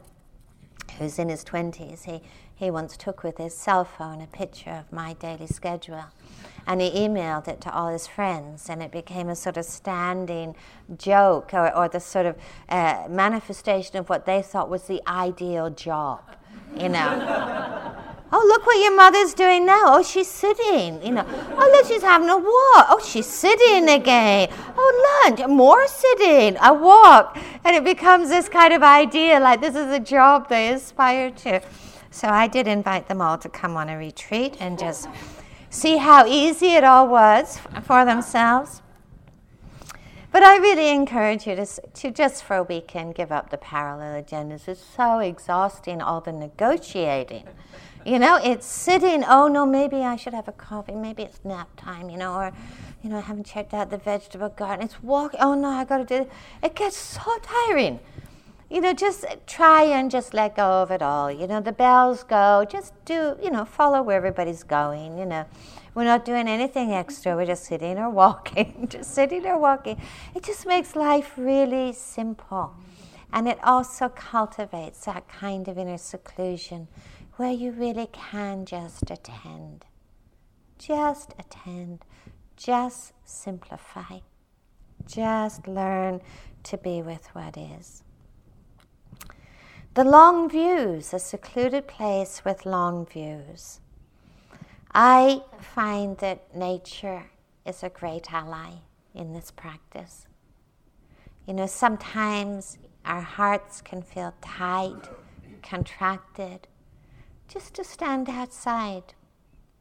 who's 0.98 1.18
in 1.18 1.28
his 1.28 1.44
20s, 1.44 2.04
he, 2.04 2.22
he 2.54 2.70
once 2.70 2.96
took 2.96 3.24
with 3.24 3.38
his 3.38 3.54
cell 3.54 3.84
phone 3.84 4.20
a 4.20 4.28
picture 4.28 4.70
of 4.70 4.92
my 4.92 5.14
daily 5.14 5.48
schedule 5.48 6.04
and 6.66 6.80
he 6.80 6.90
emailed 6.90 7.46
it 7.48 7.60
to 7.60 7.72
all 7.72 7.88
his 7.88 8.06
friends, 8.06 8.68
and 8.68 8.82
it 8.82 8.90
became 8.90 9.28
a 9.28 9.36
sort 9.36 9.56
of 9.56 9.64
standing 9.64 10.54
joke 10.98 11.54
or, 11.54 11.74
or 11.74 11.88
the 11.88 12.00
sort 12.00 12.26
of 12.26 12.36
uh, 12.68 13.06
manifestation 13.08 13.96
of 13.96 14.08
what 14.08 14.26
they 14.26 14.42
thought 14.42 14.68
was 14.68 14.82
the 14.84 15.00
ideal 15.06 15.70
job, 15.70 16.20
you 16.74 16.88
know. 16.88 17.92
Oh, 18.32 18.44
look 18.48 18.66
what 18.66 18.78
your 18.82 18.94
mother's 18.96 19.34
doing 19.34 19.64
now. 19.64 19.82
Oh, 19.86 20.02
she's 20.02 20.30
sitting. 20.30 21.02
You 21.04 21.12
know. 21.12 21.24
Oh, 21.56 21.70
look, 21.72 21.86
she's 21.86 22.02
having 22.02 22.28
a 22.28 22.36
walk. 22.36 22.86
Oh, 22.90 23.00
she's 23.04 23.26
sitting 23.26 23.88
again. 23.88 24.48
Oh, 24.76 25.24
lunch. 25.24 25.46
More 25.48 25.86
sitting. 25.86 26.56
A 26.60 26.74
walk. 26.74 27.38
And 27.64 27.76
it 27.76 27.84
becomes 27.84 28.28
this 28.28 28.48
kind 28.48 28.74
of 28.74 28.82
idea 28.82 29.38
like 29.38 29.60
this 29.60 29.76
is 29.76 29.92
a 29.92 30.00
job 30.00 30.48
they 30.48 30.72
aspire 30.72 31.30
to. 31.30 31.60
So 32.10 32.28
I 32.28 32.48
did 32.48 32.66
invite 32.66 33.08
them 33.08 33.20
all 33.20 33.38
to 33.38 33.48
come 33.48 33.76
on 33.76 33.88
a 33.88 33.96
retreat 33.96 34.56
and 34.58 34.78
just 34.78 35.08
see 35.70 35.98
how 35.98 36.26
easy 36.26 36.74
it 36.74 36.82
all 36.82 37.06
was 37.08 37.58
for 37.82 38.04
themselves. 38.04 38.82
But 40.36 40.42
I 40.42 40.58
really 40.58 40.90
encourage 40.90 41.46
you 41.46 41.56
to, 41.56 41.64
to 41.64 42.10
just 42.10 42.44
for 42.44 42.56
a 42.56 42.62
weekend 42.62 43.14
give 43.14 43.32
up 43.32 43.48
the 43.48 43.56
parallel 43.56 44.22
agendas. 44.22 44.68
It's 44.68 44.84
so 44.84 45.20
exhausting, 45.20 46.02
all 46.02 46.20
the 46.20 46.30
negotiating. 46.30 47.44
You 48.04 48.18
know, 48.18 48.38
it's 48.44 48.66
sitting, 48.66 49.24
oh 49.24 49.48
no, 49.48 49.64
maybe 49.64 50.02
I 50.02 50.16
should 50.16 50.34
have 50.34 50.46
a 50.46 50.52
coffee, 50.52 50.94
maybe 50.94 51.22
it's 51.22 51.42
nap 51.42 51.70
time, 51.78 52.10
you 52.10 52.18
know, 52.18 52.34
or, 52.34 52.52
you 53.02 53.08
know, 53.08 53.16
I 53.16 53.22
haven't 53.22 53.46
checked 53.46 53.72
out 53.72 53.88
the 53.88 53.96
vegetable 53.96 54.50
garden. 54.50 54.84
It's 54.84 55.02
walking, 55.02 55.40
oh 55.40 55.54
no, 55.54 55.68
I 55.68 55.86
gotta 55.86 56.04
do 56.04 56.16
it. 56.16 56.30
It 56.62 56.74
gets 56.74 56.98
so 56.98 57.38
tiring. 57.40 57.98
You 58.68 58.80
know, 58.80 58.92
just 58.92 59.24
try 59.46 59.84
and 59.84 60.10
just 60.10 60.34
let 60.34 60.56
go 60.56 60.82
of 60.82 60.90
it 60.90 61.00
all. 61.00 61.30
You 61.30 61.46
know, 61.46 61.60
the 61.60 61.72
bells 61.72 62.24
go, 62.24 62.66
just 62.68 62.92
do, 63.04 63.36
you 63.40 63.50
know, 63.50 63.64
follow 63.64 64.02
where 64.02 64.16
everybody's 64.16 64.64
going, 64.64 65.18
you 65.18 65.24
know. 65.24 65.46
We're 65.94 66.04
not 66.04 66.24
doing 66.24 66.48
anything 66.48 66.92
extra. 66.92 67.36
We're 67.36 67.46
just 67.46 67.64
sitting 67.64 67.96
or 67.96 68.10
walking, 68.24 68.88
just 68.90 69.14
sitting 69.14 69.46
or 69.46 69.58
walking. 69.58 70.00
It 70.34 70.42
just 70.42 70.66
makes 70.66 70.96
life 70.96 71.34
really 71.36 71.92
simple. 71.92 72.74
And 73.32 73.46
it 73.46 73.58
also 73.62 74.08
cultivates 74.08 75.04
that 75.04 75.28
kind 75.28 75.68
of 75.68 75.78
inner 75.78 75.98
seclusion 75.98 76.88
where 77.36 77.52
you 77.52 77.70
really 77.70 78.08
can 78.12 78.66
just 78.66 79.10
attend. 79.10 79.84
Just 80.78 81.34
attend. 81.38 82.04
Just 82.56 83.12
simplify. 83.24 84.18
Just 85.06 85.68
learn 85.68 86.20
to 86.64 86.76
be 86.76 87.00
with 87.00 87.26
what 87.34 87.56
is. 87.56 88.02
The 89.96 90.04
long 90.04 90.50
views, 90.50 91.14
a 91.14 91.18
secluded 91.18 91.88
place 91.88 92.42
with 92.44 92.66
long 92.66 93.06
views. 93.06 93.80
I 94.92 95.40
find 95.58 96.18
that 96.18 96.54
nature 96.54 97.30
is 97.64 97.82
a 97.82 97.88
great 97.88 98.30
ally 98.30 98.72
in 99.14 99.32
this 99.32 99.50
practice. 99.50 100.26
You 101.46 101.54
know, 101.54 101.64
sometimes 101.64 102.76
our 103.06 103.22
hearts 103.22 103.80
can 103.80 104.02
feel 104.02 104.34
tight, 104.42 105.08
contracted. 105.62 106.68
Just 107.48 107.72
to 107.76 107.82
stand 107.82 108.28
outside, 108.28 109.14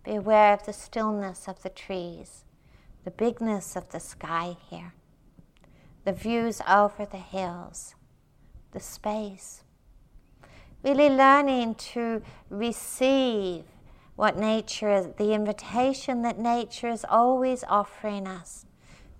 be 0.05 0.15
aware 0.15 0.53
of 0.53 0.65
the 0.65 0.71
stillness 0.71 1.49
of 1.49 1.61
the 1.61 1.69
trees, 1.69 2.45
the 3.03 3.11
bigness 3.11 3.75
of 3.75 3.89
the 3.89 3.99
sky 3.99 4.55
here, 4.69 4.93
the 6.05 6.13
views 6.13 6.61
over 6.65 7.05
the 7.05 7.17
hills, 7.17 7.95
the 8.71 8.79
space. 8.79 9.64
Really 10.85 11.09
learning 11.09 11.75
to 11.93 12.21
receive 12.51 13.63
what 14.15 14.37
nature 14.37 14.91
is, 14.91 15.07
the 15.17 15.33
invitation 15.33 16.21
that 16.21 16.37
nature 16.37 16.89
is 16.89 17.03
always 17.09 17.63
offering 17.67 18.27
us 18.27 18.67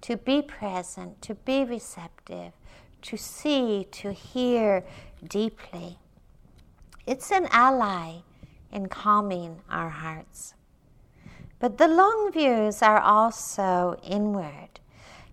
to 0.02 0.16
be 0.16 0.44
present, 0.44 1.24
to 1.24 1.34
be 1.34 1.64
receptive, 1.66 2.54
to 3.02 3.18
see, 3.18 3.88
to 3.94 4.14
hear 4.14 4.84
deeply. 5.28 5.98
It's 7.08 7.32
an 7.32 7.48
ally 7.50 8.18
in 8.72 8.88
calming 8.88 9.62
our 9.68 9.90
hearts. 9.90 10.54
But 11.58 11.80
the 11.80 11.88
long 11.88 12.32
views 12.32 12.84
are 12.84 13.00
also 13.00 14.00
inward. 14.04 14.80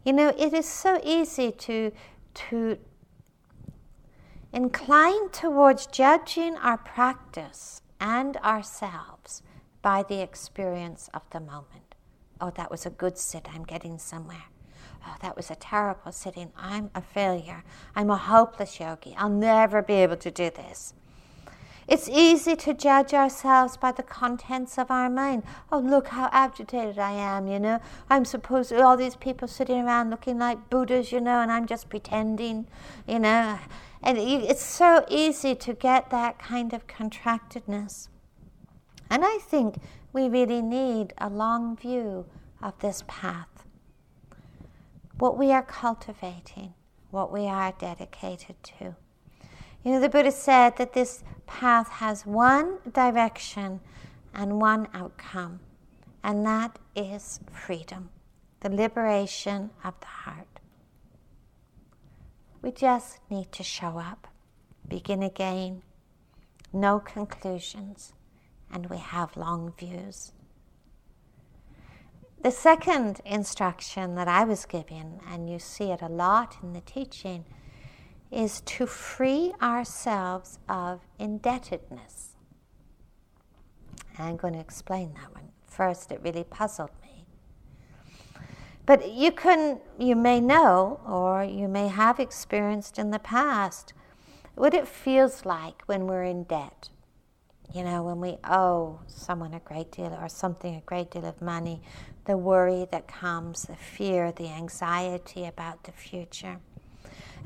You 0.03 0.15
know, 0.15 0.29
it 0.39 0.55
is 0.55 0.67
so 0.67 0.99
easy 1.05 1.53
to, 1.53 1.93
to 2.35 2.79
incline 4.53 5.31
towards 5.31 5.87
judging 5.87 6.57
our 6.57 6.79
practice 6.79 7.81
and 8.01 8.37
ourselves 8.39 9.43
by 9.81 10.03
the 10.03 10.21
experience 10.21 11.09
of 11.15 11.23
the 11.31 11.41
moment. 11.41 11.95
Oh, 12.41 12.53
that 12.57 12.71
was 12.71 12.85
a 12.85 12.91
good 12.91 13.19
sit. 13.19 13.49
I'm 13.53 13.65
getting 13.65 13.99
somewhere. 13.99 14.45
Oh, 15.07 15.17
that 15.21 15.37
was 15.37 15.51
a 15.51 15.55
terrible 15.57 16.13
sitting. 16.13 16.53
I'm 16.57 16.91
a 16.95 17.01
failure. 17.01 17.65
I'm 17.97 18.11
a 18.11 18.17
hopeless 18.17 18.79
yogi. 18.79 19.15
I'll 19.17 19.29
never 19.29 19.83
be 19.83 19.95
able 19.95 20.17
to 20.17 20.31
do 20.31 20.51
this. 20.51 20.95
It's 21.89 22.09
easy 22.09 22.55
to 22.57 22.75
judge 22.75 23.13
ourselves 23.13 23.77
by 23.77 23.91
the 23.93 24.05
contents 24.05 24.79
of 24.79 24.91
our 24.91 25.11
mind. 25.11 25.43
Oh, 25.71 25.79
look 25.79 26.09
how 26.09 26.29
agitated 26.33 26.99
I 26.99 27.13
am, 27.13 27.49
you 27.49 27.59
know. 27.59 27.81
I'm 28.09 28.25
supposed 28.25 28.69
to, 28.69 28.81
all 28.81 28.97
these 28.97 29.17
people 29.17 29.49
sitting 29.49 29.85
around 29.85 30.11
looking 30.11 30.39
like 30.39 30.71
Buddhas, 30.71 31.11
you 31.11 31.21
know, 31.21 31.41
and 31.41 31.51
I'm 31.51 31.67
just 31.67 31.89
pretending, 31.89 32.69
you 33.07 33.19
know. 33.19 33.59
And 34.03 34.19
it's 34.19 34.65
so 34.65 35.05
easy 35.09 35.55
to 35.55 35.75
get 35.75 36.11
that 36.11 36.39
kind 36.39 36.73
of 36.73 36.87
contractedness. 36.87 38.09
And 39.09 39.25
I 39.25 39.39
think 39.39 39.77
we 40.13 40.29
really 40.29 40.61
need 40.61 41.15
a 41.19 41.29
long 41.29 41.77
view 41.77 42.27
of 42.61 42.79
this 42.81 43.05
path. 43.07 43.67
What 45.19 45.39
we 45.39 45.53
are 45.53 45.63
cultivating, 45.63 46.75
what 47.11 47.33
we 47.33 47.47
are 47.47 47.73
dedicated 47.79 48.57
to. 48.79 48.97
You 49.85 49.93
know, 49.93 50.01
the 50.01 50.09
Buddha 50.09 50.33
said 50.33 50.77
that 50.77 50.93
this 50.95 51.23
path 51.47 51.89
has 51.89 52.27
one 52.27 52.79
direction 52.93 53.81
and 54.35 54.61
one 54.61 54.89
outcome, 54.95 55.61
and 56.25 56.47
that 56.47 56.79
is 56.97 57.41
freedom, 57.53 58.11
the 58.61 58.71
liberation 58.71 59.71
of 59.85 59.95
the 60.01 60.07
heart. 60.07 60.52
We 62.63 62.71
just 62.71 63.19
need 63.29 63.53
to 63.53 63.63
show 63.63 63.99
up, 63.99 64.29
begin 64.89 65.23
again, 65.23 65.83
no 66.73 67.01
conclusions 67.01 68.15
and 68.73 68.87
we 68.87 68.97
have 68.97 69.37
long 69.37 69.75
views. 69.79 70.33
The 72.43 72.51
second 72.51 73.21
instruction 73.25 74.17
that 74.17 74.27
I 74.27 74.45
was 74.45 74.65
given, 74.65 75.21
and 75.29 75.49
you 75.49 75.59
see 75.59 75.93
it 75.93 76.03
a 76.03 76.09
lot 76.09 76.57
in 76.63 76.73
the 76.73 76.81
teaching, 76.81 77.45
is 78.33 78.63
to 78.63 78.87
free 78.87 79.53
ourselves 79.61 80.59
of 80.69 81.01
indebtedness. 81.19 82.31
I'm 84.19 84.37
going 84.37 84.55
to 84.55 84.61
explain 84.61 85.15
that 85.15 85.33
one. 85.33 85.51
First, 85.67 86.11
it 86.11 86.21
really 86.23 86.45
puzzled 86.45 86.91
me. 87.03 87.12
But 88.85 89.13
you 89.13 89.33
can, 89.33 89.81
you 89.99 90.17
may 90.17 90.41
know, 90.41 91.01
or 91.07 91.45
you 91.45 91.69
may 91.69 91.89
have 91.89 92.19
experienced 92.19 92.99
in 92.99 93.11
the 93.11 93.19
past, 93.19 93.93
what 94.55 94.75
it 94.75 94.89
feels 94.89 95.45
like 95.45 95.83
when 95.87 96.07
we're 96.07 96.25
in 96.25 96.45
debt 96.45 96.91
you 97.75 97.85
know, 97.85 98.03
when 98.03 98.21
we 98.21 98.37
owe 98.45 99.01
someone 99.07 99.55
a 99.55 99.61
great 99.61 99.91
deal 99.93 100.17
or 100.21 100.29
something 100.29 100.75
a 100.75 100.81
great 100.81 101.11
deal 101.11 101.25
of 101.25 101.41
money, 101.41 101.81
the 102.27 102.37
worry 102.37 102.87
that 102.91 103.09
comes, 103.09 103.63
the 103.63 103.77
fear, 103.77 104.31
the 104.31 104.49
anxiety 104.49 105.47
about 105.47 105.85
the 105.85 105.93
future. 105.93 106.59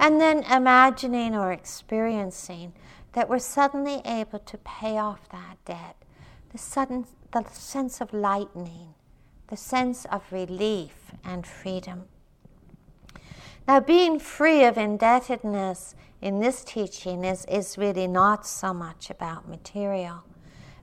And 0.00 0.20
then 0.20 0.42
imagining 0.44 1.34
or 1.34 1.52
experiencing 1.52 2.72
that 3.12 3.28
we're 3.28 3.38
suddenly 3.38 4.02
able 4.04 4.40
to 4.40 4.58
pay 4.58 4.98
off 4.98 5.28
that 5.30 5.56
debt, 5.64 5.96
the 6.50 6.58
sudden 6.58 7.06
the 7.32 7.44
sense 7.52 8.00
of 8.00 8.12
lightening, 8.12 8.94
the 9.48 9.56
sense 9.56 10.04
of 10.06 10.32
relief 10.32 11.12
and 11.24 11.46
freedom. 11.46 12.04
Now, 13.68 13.80
being 13.80 14.18
free 14.18 14.64
of 14.64 14.78
indebtedness 14.78 15.94
in 16.22 16.40
this 16.40 16.64
teaching 16.64 17.24
is, 17.24 17.44
is 17.46 17.76
really 17.76 18.06
not 18.06 18.46
so 18.46 18.72
much 18.72 19.10
about 19.10 19.48
material, 19.48 20.22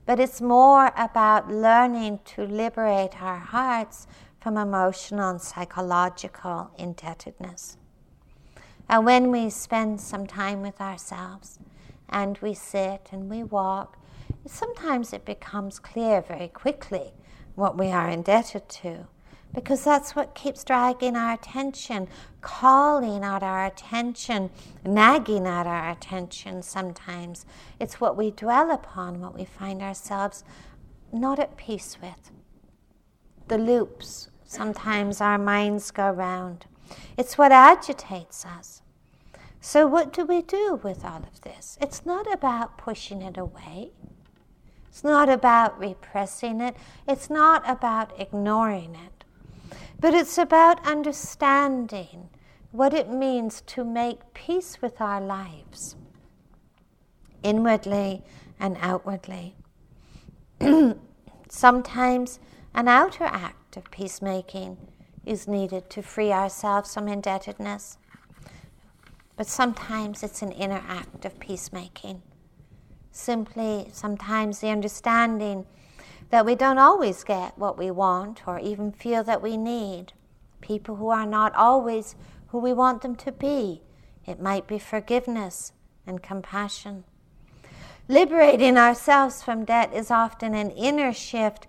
but 0.06 0.20
it's 0.20 0.40
more 0.40 0.92
about 0.96 1.50
learning 1.50 2.20
to 2.24 2.44
liberate 2.46 3.22
our 3.22 3.38
hearts 3.38 4.06
from 4.40 4.58
emotional 4.58 5.30
and 5.30 5.40
psychological 5.40 6.70
indebtedness. 6.78 7.78
And 8.88 9.06
when 9.06 9.30
we 9.30 9.48
spend 9.48 10.00
some 10.00 10.26
time 10.26 10.60
with 10.60 10.80
ourselves 10.80 11.58
and 12.10 12.38
we 12.38 12.52
sit 12.52 13.08
and 13.10 13.30
we 13.30 13.42
walk, 13.42 13.98
sometimes 14.46 15.14
it 15.14 15.24
becomes 15.24 15.78
clear 15.78 16.20
very 16.20 16.48
quickly 16.48 17.12
what 17.54 17.78
we 17.78 17.88
are 17.88 18.08
indebted 18.08 18.68
to 18.68 19.06
because 19.54 19.84
that's 19.84 20.16
what 20.16 20.34
keeps 20.34 20.64
dragging 20.64 21.16
our 21.16 21.32
attention, 21.32 22.08
calling 22.40 23.22
out 23.22 23.42
our 23.42 23.64
attention, 23.66 24.50
nagging 24.84 25.46
at 25.46 25.66
our 25.66 25.90
attention 25.90 26.60
sometimes. 26.62 27.46
It's 27.78 28.00
what 28.00 28.16
we 28.16 28.32
dwell 28.32 28.70
upon, 28.72 29.20
what 29.20 29.34
we 29.34 29.44
find 29.44 29.80
ourselves 29.80 30.42
not 31.12 31.38
at 31.38 31.56
peace 31.56 31.96
with. 32.02 32.32
The 33.46 33.58
loops, 33.58 34.28
sometimes 34.44 35.20
our 35.20 35.38
minds 35.38 35.90
go 35.92 36.10
round. 36.10 36.66
It's 37.16 37.38
what 37.38 37.52
agitates 37.52 38.44
us. 38.44 38.82
So, 39.60 39.86
what 39.86 40.12
do 40.12 40.26
we 40.26 40.42
do 40.42 40.80
with 40.82 41.04
all 41.04 41.22
of 41.22 41.40
this? 41.40 41.78
It's 41.80 42.04
not 42.04 42.30
about 42.30 42.76
pushing 42.76 43.22
it 43.22 43.38
away. 43.38 43.92
It's 44.94 45.02
not 45.02 45.28
about 45.28 45.76
repressing 45.76 46.60
it, 46.60 46.76
it's 47.08 47.28
not 47.28 47.68
about 47.68 48.12
ignoring 48.16 48.94
it, 48.94 49.24
but 49.98 50.14
it's 50.14 50.38
about 50.38 50.86
understanding 50.86 52.28
what 52.70 52.94
it 52.94 53.10
means 53.10 53.60
to 53.62 53.82
make 53.82 54.32
peace 54.34 54.80
with 54.80 55.00
our 55.00 55.20
lives, 55.20 55.96
inwardly 57.42 58.22
and 58.60 58.76
outwardly. 58.80 59.56
Sometimes 61.48 62.38
an 62.72 62.86
outer 62.86 63.24
act 63.24 63.76
of 63.76 63.90
peacemaking 63.90 64.76
is 65.26 65.48
needed 65.48 65.90
to 65.90 66.02
free 66.02 66.30
ourselves 66.30 66.94
from 66.94 67.08
indebtedness, 67.08 67.98
but 69.36 69.48
sometimes 69.48 70.22
it's 70.22 70.40
an 70.40 70.52
inner 70.52 70.84
act 70.86 71.24
of 71.24 71.40
peacemaking 71.40 72.22
simply 73.14 73.88
sometimes 73.92 74.58
the 74.58 74.68
understanding 74.68 75.64
that 76.30 76.44
we 76.44 76.54
don't 76.56 76.78
always 76.78 77.22
get 77.22 77.56
what 77.56 77.78
we 77.78 77.90
want 77.90 78.42
or 78.46 78.58
even 78.58 78.90
feel 78.90 79.22
that 79.22 79.40
we 79.40 79.56
need. 79.56 80.12
People 80.60 80.96
who 80.96 81.08
are 81.10 81.26
not 81.26 81.54
always 81.54 82.16
who 82.48 82.58
we 82.58 82.72
want 82.72 83.02
them 83.02 83.14
to 83.14 83.30
be. 83.30 83.82
It 84.26 84.40
might 84.40 84.66
be 84.66 84.78
forgiveness 84.78 85.72
and 86.06 86.22
compassion. 86.22 87.04
Liberating 88.08 88.76
ourselves 88.76 89.42
from 89.42 89.64
debt 89.64 89.94
is 89.94 90.10
often 90.10 90.54
an 90.54 90.70
inner 90.72 91.12
shift 91.12 91.66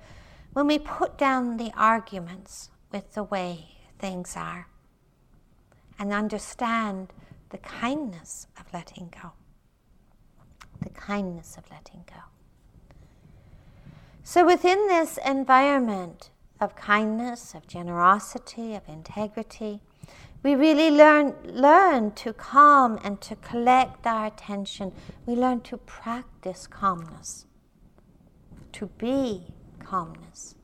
when 0.54 0.68
we 0.68 0.80
put 0.80 1.18
down 1.18 1.58
the 1.58 1.72
arguments 1.78 2.72
with 2.92 3.14
the 3.14 3.24
way 3.24 3.78
things 4.00 4.36
are 4.36 4.68
and 6.00 6.12
understand 6.12 7.14
the 7.50 7.58
kindness 7.60 8.48
of 8.60 8.74
letting 8.74 9.14
go 9.22 9.32
the 10.86 10.92
kindness 10.92 11.58
of 11.58 11.70
letting 11.70 12.06
go. 12.08 12.22
So, 14.24 14.46
within 14.46 14.88
this 14.88 15.20
environment 15.26 16.30
of 16.62 16.76
kindness, 16.76 17.54
of 17.54 17.68
generosity, 17.68 18.74
of 18.76 18.88
integrity, 18.88 19.82
we 20.42 20.56
really 20.56 20.92
learn, 20.92 21.34
learn 21.44 22.12
to 22.12 22.32
calm 22.32 23.00
and 23.04 23.20
to 23.22 23.36
collect 23.36 24.06
our 24.06 24.28
attention. 24.28 24.94
We 25.26 25.34
learn 25.36 25.62
to 25.62 25.78
practice 25.78 26.68
calmness, 26.68 27.46
to 28.74 28.86
be 28.98 29.48
calmness. 29.80 30.56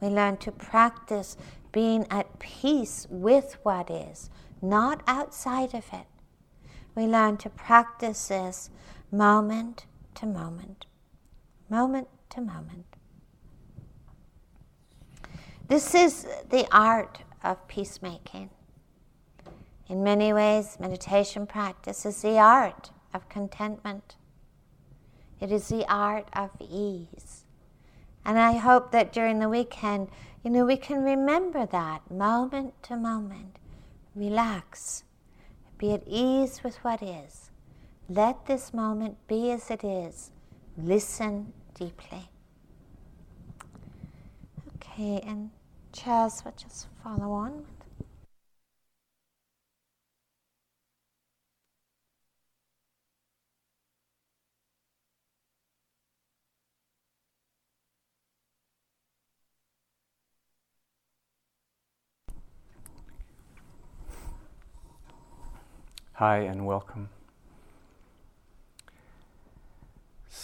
We 0.00 0.08
learn 0.08 0.36
to 0.38 0.52
practice 0.52 1.38
being 1.72 2.06
at 2.10 2.38
peace 2.38 3.06
with 3.10 3.56
what 3.62 3.90
is, 3.90 4.28
not 4.60 5.02
outside 5.06 5.74
of 5.74 5.86
it. 5.92 6.06
We 6.94 7.06
learn 7.06 7.38
to 7.38 7.50
practice 7.50 8.28
this 8.28 8.70
moment 9.10 9.86
to 10.16 10.26
moment, 10.26 10.86
moment 11.68 12.08
to 12.30 12.40
moment. 12.40 12.86
This 15.68 15.94
is 15.94 16.26
the 16.50 16.66
art 16.70 17.22
of 17.42 17.66
peacemaking. 17.68 18.50
In 19.88 20.02
many 20.02 20.32
ways, 20.32 20.78
meditation 20.80 21.46
practice 21.46 22.04
is 22.06 22.22
the 22.22 22.38
art 22.38 22.90
of 23.12 23.28
contentment. 23.28 24.16
It 25.40 25.52
is 25.52 25.68
the 25.68 25.84
art 25.88 26.28
of 26.32 26.50
ease. 26.60 27.44
And 28.24 28.38
I 28.38 28.52
hope 28.52 28.92
that 28.92 29.12
during 29.12 29.38
the 29.38 29.48
weekend, 29.48 30.08
you 30.42 30.50
know, 30.50 30.64
we 30.64 30.76
can 30.76 31.02
remember 31.02 31.66
that 31.66 32.10
moment 32.10 32.82
to 32.84 32.96
moment. 32.96 33.56
Relax. 34.14 35.04
Be 35.78 35.92
at 35.92 36.02
ease 36.06 36.62
with 36.62 36.76
what 36.76 37.02
is. 37.02 37.43
Let 38.08 38.46
this 38.46 38.74
moment 38.74 39.16
be 39.26 39.50
as 39.50 39.70
it 39.70 39.82
is. 39.82 40.30
Listen 40.76 41.52
deeply. 41.74 42.28
Okay, 44.76 45.20
and 45.26 45.50
Chas, 45.92 46.44
what 46.44 46.56
just 46.56 46.88
follow 47.02 47.32
on 47.32 47.64
Hi, 66.18 66.38
and 66.38 66.64
welcome. 66.64 67.08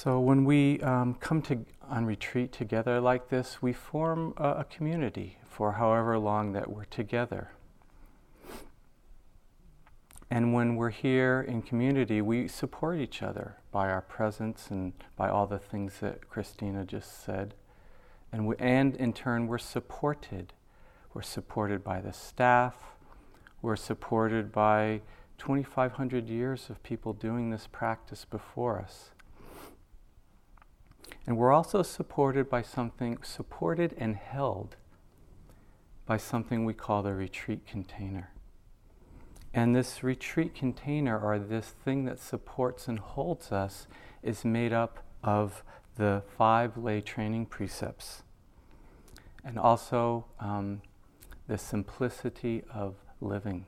So, 0.03 0.19
when 0.19 0.47
we 0.47 0.81
um, 0.81 1.13
come 1.17 1.43
to, 1.43 1.67
on 1.87 2.07
retreat 2.07 2.53
together 2.53 3.03
like 3.03 3.29
this, 3.29 3.61
we 3.61 3.75
form 3.75 4.33
a, 4.39 4.61
a 4.61 4.65
community 4.65 5.37
for 5.45 5.73
however 5.73 6.19
long 6.19 6.55
that 6.55 6.71
we're 6.71 6.87
together. 6.87 7.51
And 10.31 10.55
when 10.55 10.77
we're 10.77 10.89
here 10.89 11.45
in 11.47 11.61
community, 11.61 12.23
we 12.23 12.49
support 12.49 12.99
each 12.99 13.23
other 13.23 13.59
by 13.73 13.91
our 13.91 14.01
presence 14.01 14.69
and 14.71 14.95
by 15.17 15.29
all 15.29 15.47
the 15.47 15.59
things 15.59 16.01
that 16.01 16.31
Christina 16.31 16.87
just 16.87 17.23
said. 17.23 17.53
And, 18.33 18.47
we, 18.47 18.55
and 18.59 18.97
in 18.97 19.13
turn, 19.13 19.49
we're 19.49 19.59
supported. 19.59 20.55
We're 21.13 21.21
supported 21.21 21.85
by 21.85 22.01
the 22.01 22.15
staff, 22.15 22.75
we're 23.61 23.77
supported 23.77 24.51
by 24.51 25.03
2,500 25.37 26.31
years 26.31 26.71
of 26.71 26.83
people 26.83 27.13
doing 27.13 27.51
this 27.51 27.69
practice 27.71 28.25
before 28.25 28.79
us. 28.79 29.11
And 31.31 31.39
we're 31.39 31.53
also 31.53 31.85
supported 31.85 32.51
by 32.51 32.63
something, 32.63 33.19
supported 33.23 33.95
and 33.97 34.17
held 34.17 34.75
by 36.05 36.17
something 36.17 36.65
we 36.65 36.75
call 36.75 37.05
the 37.05 37.15
retreat 37.15 37.65
container. 37.65 38.33
And 39.55 39.73
this 39.73 40.03
retreat 40.03 40.57
container, 40.57 41.17
or 41.17 41.39
this 41.39 41.69
thing 41.69 42.05
that 42.07 42.19
supports 42.19 42.89
and 42.89 42.99
holds 42.99 43.53
us, 43.53 43.87
is 44.25 44.45
made 44.45 44.73
up 44.73 45.05
of 45.23 45.63
the 45.95 46.25
five 46.37 46.77
lay 46.77 47.01
training 47.01 47.47
precepts 47.47 48.25
and 49.45 49.57
also 49.57 50.25
um, 50.41 50.83
the 51.47 51.59
simplicity 51.59 52.65
of 52.75 52.97
living. 53.21 53.67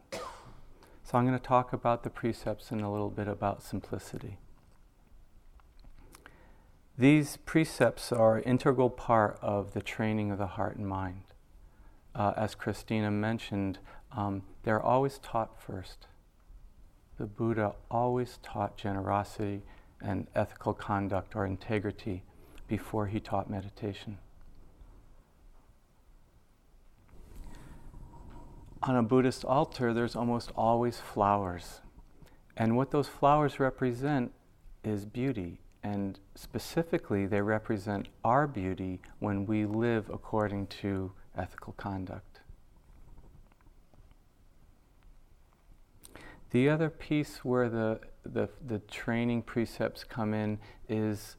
So, 1.05 1.17
I'm 1.17 1.25
going 1.25 1.39
to 1.39 1.47
talk 1.47 1.73
about 1.73 2.03
the 2.03 2.11
precepts 2.11 2.73
and 2.73 2.81
a 2.81 2.89
little 2.89 3.11
bit 3.11 3.29
about 3.29 3.63
simplicity. 3.63 4.39
These 6.99 7.39
precepts 7.39 8.13
are 8.13 8.37
an 8.37 8.43
integral 8.43 8.91
part 8.91 9.39
of 9.41 9.73
the 9.73 9.81
training 9.81 10.31
of 10.31 10.37
the 10.37 10.47
heart 10.47 10.77
and 10.77 10.87
mind. 10.87 11.23
Uh, 12.15 12.35
as 12.37 12.55
Christina 12.55 13.11
mentioned, 13.11 13.79
um, 14.15 14.43
they're 14.63 14.83
always 14.83 15.19
taught 15.19 15.59
first. 15.59 16.07
The 17.17 17.25
Buddha 17.25 17.75
always 17.91 18.39
taught 18.43 18.77
generosity 18.77 19.63
and 20.03 20.27
ethical 20.35 20.75
conduct 20.75 21.35
or 21.35 21.47
integrity 21.47 22.25
before 22.69 23.07
he 23.07 23.21
taught 23.21 23.49
meditation. 23.49 24.19
On 28.83 28.97
a 28.97 29.03
Buddhist 29.03 29.47
altar, 29.47 29.95
there's 29.95 30.17
almost 30.17 30.53
always 30.57 30.99
flowers. 30.99 31.81
And 32.55 32.77
what 32.77 32.91
those 32.91 33.09
flowers 33.09 33.59
represent 33.59 34.33
is 34.85 35.07
beauty 35.07 35.62
and 35.83 36.19
specifically, 36.35 37.27
they 37.27 37.41
represent 37.41 38.09
our 38.25 38.47
beauty 38.47 39.01
when 39.19 39.47
we 39.47 39.67
live 39.67 40.09
according 40.11 40.69
to 40.69 41.13
ethical 41.37 41.73
conduct. 41.75 42.41
The 46.51 46.69
other 46.69 46.91
piece 46.91 47.45
where 47.45 47.69
the, 47.69 48.01
the, 48.25 48.49
the 48.65 48.79
training 48.81 49.43
precepts 49.43 50.05
come 50.05 50.35
in 50.35 50.59
is 50.89 51.37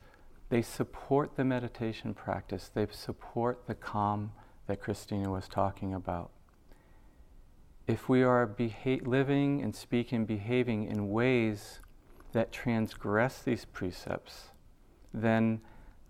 they 0.49 0.61
support 0.61 1.35
the 1.35 1.45
meditation 1.45 2.13
practice, 2.13 2.69
they 2.73 2.87
support 2.91 3.65
the 3.67 3.75
calm 3.75 4.31
that 4.67 4.81
Christina 4.81 5.29
was 5.29 5.47
talking 5.47 5.93
about. 5.93 6.31
If 7.87 8.09
we 8.09 8.23
are 8.23 8.45
beha- 8.45 9.03
living 9.03 9.61
and 9.61 9.75
speaking, 9.75 10.25
behaving 10.25 10.85
in 10.85 11.09
ways 11.09 11.79
that 12.33 12.51
transgress 12.51 13.41
these 13.41 13.65
precepts, 13.65 14.49
then 15.13 15.61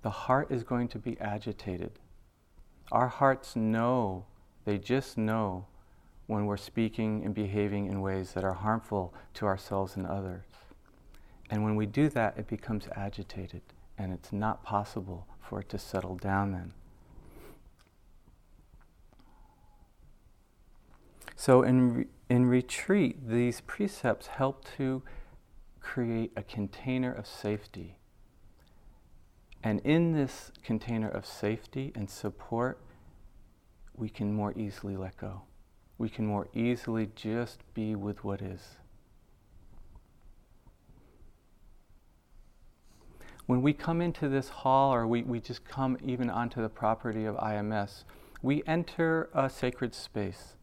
the 0.01 0.09
heart 0.09 0.51
is 0.51 0.63
going 0.63 0.87
to 0.89 0.99
be 0.99 1.19
agitated. 1.19 1.99
Our 2.91 3.07
hearts 3.07 3.55
know, 3.55 4.25
they 4.65 4.77
just 4.77 5.17
know 5.17 5.67
when 6.27 6.45
we're 6.45 6.57
speaking 6.57 7.23
and 7.23 7.33
behaving 7.33 7.85
in 7.87 8.01
ways 8.01 8.33
that 8.33 8.43
are 8.43 8.53
harmful 8.53 9.13
to 9.35 9.45
ourselves 9.45 9.95
and 9.95 10.05
others. 10.05 10.45
And 11.49 11.63
when 11.63 11.75
we 11.75 11.85
do 11.85 12.09
that, 12.09 12.37
it 12.37 12.47
becomes 12.47 12.87
agitated, 12.95 13.61
and 13.97 14.13
it's 14.13 14.31
not 14.31 14.63
possible 14.63 15.27
for 15.41 15.59
it 15.59 15.69
to 15.69 15.77
settle 15.77 16.15
down 16.15 16.51
then. 16.51 16.73
So, 21.35 21.63
in, 21.63 21.93
re- 21.93 22.07
in 22.29 22.45
retreat, 22.45 23.27
these 23.27 23.59
precepts 23.61 24.27
help 24.27 24.65
to 24.77 25.03
create 25.83 26.31
a 26.35 26.41
container 26.41 27.13
of 27.13 27.27
safety. 27.27 27.97
And 29.61 29.79
in 29.81 30.13
this 30.13 30.51
container 30.63 31.09
of 31.09 31.25
safety 31.25 31.91
and 31.93 32.09
support, 32.09 32.79
we 33.95 34.09
can 34.09 34.33
more 34.33 34.53
easily 34.57 34.97
let 34.97 35.17
go. 35.17 35.43
We 35.97 36.09
can 36.09 36.25
more 36.25 36.47
easily 36.53 37.09
just 37.15 37.59
be 37.73 37.95
with 37.95 38.23
what 38.23 38.41
is. 38.41 38.61
When 43.45 43.61
we 43.61 43.73
come 43.73 44.01
into 44.01 44.29
this 44.29 44.49
hall, 44.49 44.93
or 44.93 45.05
we, 45.05 45.21
we 45.23 45.41
just 45.41 45.65
come 45.65 45.97
even 46.01 46.29
onto 46.29 46.61
the 46.61 46.69
property 46.69 47.25
of 47.25 47.35
IMS, 47.35 48.05
we 48.41 48.63
enter 48.65 49.29
a 49.33 49.49
sacred 49.49 49.93
space 49.93 50.55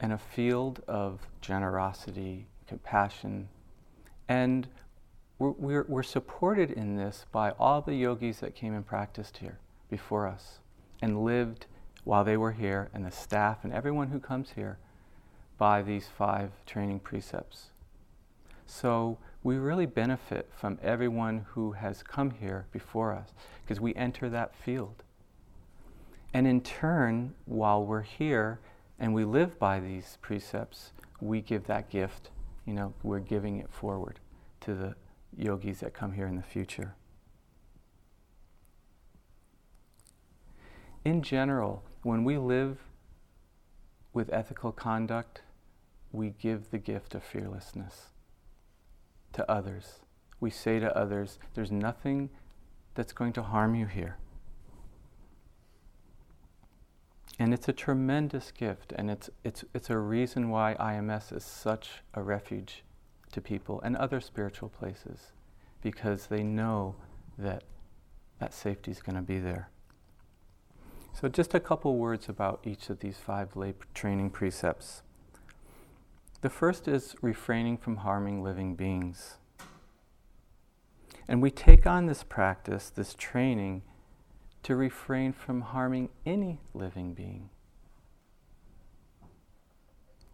and 0.00 0.12
a 0.12 0.18
field 0.18 0.80
of 0.86 1.26
generosity, 1.40 2.46
compassion, 2.66 3.48
and 4.32 4.66
we're, 5.38 5.50
we're, 5.50 5.84
we're, 5.88 6.02
supported 6.02 6.70
in 6.70 6.96
this 6.96 7.26
by 7.32 7.50
all 7.58 7.82
the 7.82 7.94
yogis 7.94 8.40
that 8.40 8.54
came 8.54 8.72
and 8.72 8.86
practiced 8.86 9.36
here 9.36 9.58
before 9.90 10.26
us 10.26 10.60
and 11.02 11.22
lived 11.22 11.66
while 12.04 12.24
they 12.24 12.38
were 12.38 12.52
here, 12.52 12.88
and 12.94 13.04
the 13.04 13.10
staff 13.10 13.58
and 13.62 13.74
everyone 13.74 14.08
who 14.08 14.18
comes 14.18 14.52
here 14.56 14.78
by 15.58 15.82
these 15.82 16.08
five 16.16 16.50
training 16.64 16.98
precepts. 16.98 17.72
So 18.64 19.18
we 19.42 19.56
really 19.56 19.84
benefit 19.84 20.48
from 20.50 20.78
everyone 20.82 21.44
who 21.50 21.72
has 21.72 22.02
come 22.02 22.30
here 22.30 22.64
before 22.72 23.12
us 23.12 23.34
because 23.62 23.80
we 23.82 23.94
enter 23.96 24.30
that 24.30 24.54
field. 24.54 25.02
And 26.32 26.46
in 26.46 26.62
turn, 26.62 27.34
while 27.44 27.84
we're 27.84 28.00
here 28.00 28.60
and 28.98 29.12
we 29.12 29.24
live 29.24 29.58
by 29.58 29.78
these 29.78 30.16
precepts, 30.22 30.92
we 31.20 31.42
give 31.42 31.66
that 31.66 31.90
gift. 31.90 32.30
You 32.64 32.74
know, 32.74 32.94
we're 33.02 33.20
giving 33.20 33.58
it 33.58 33.70
forward 33.70 34.20
to 34.60 34.74
the 34.74 34.94
yogis 35.36 35.80
that 35.80 35.94
come 35.94 36.12
here 36.12 36.26
in 36.26 36.36
the 36.36 36.42
future. 36.42 36.94
In 41.04 41.22
general, 41.22 41.82
when 42.02 42.22
we 42.22 42.38
live 42.38 42.78
with 44.12 44.32
ethical 44.32 44.70
conduct, 44.70 45.42
we 46.12 46.30
give 46.30 46.70
the 46.70 46.78
gift 46.78 47.14
of 47.14 47.24
fearlessness 47.24 48.08
to 49.32 49.50
others. 49.50 50.00
We 50.38 50.50
say 50.50 50.78
to 50.78 50.96
others, 50.96 51.38
there's 51.54 51.72
nothing 51.72 52.30
that's 52.94 53.12
going 53.12 53.32
to 53.34 53.42
harm 53.42 53.74
you 53.74 53.86
here. 53.86 54.18
And 57.38 57.54
it's 57.54 57.68
a 57.68 57.72
tremendous 57.72 58.50
gift, 58.50 58.92
and 58.94 59.10
it's, 59.10 59.30
it's, 59.42 59.64
it's 59.74 59.90
a 59.90 59.98
reason 59.98 60.50
why 60.50 60.76
IMS 60.78 61.34
is 61.34 61.44
such 61.44 62.02
a 62.14 62.22
refuge 62.22 62.84
to 63.32 63.40
people 63.40 63.80
and 63.82 63.96
other 63.96 64.20
spiritual 64.20 64.68
places, 64.68 65.32
because 65.82 66.26
they 66.26 66.42
know 66.42 66.94
that 67.38 67.64
that 68.38 68.52
safety 68.52 68.90
is 68.90 69.00
going 69.00 69.16
to 69.16 69.22
be 69.22 69.38
there. 69.38 69.70
So, 71.12 71.28
just 71.28 71.54
a 71.54 71.60
couple 71.60 71.96
words 71.96 72.28
about 72.28 72.60
each 72.64 72.90
of 72.90 73.00
these 73.00 73.18
five 73.18 73.54
lay 73.54 73.74
training 73.94 74.30
precepts. 74.30 75.02
The 76.40 76.50
first 76.50 76.88
is 76.88 77.14
refraining 77.22 77.76
from 77.76 77.98
harming 77.98 78.42
living 78.42 78.74
beings. 78.74 79.36
And 81.28 81.40
we 81.40 81.52
take 81.52 81.86
on 81.86 82.06
this 82.06 82.24
practice, 82.24 82.90
this 82.90 83.14
training, 83.14 83.82
to 84.62 84.76
refrain 84.76 85.32
from 85.32 85.60
harming 85.60 86.08
any 86.24 86.60
living 86.74 87.14
being. 87.14 87.50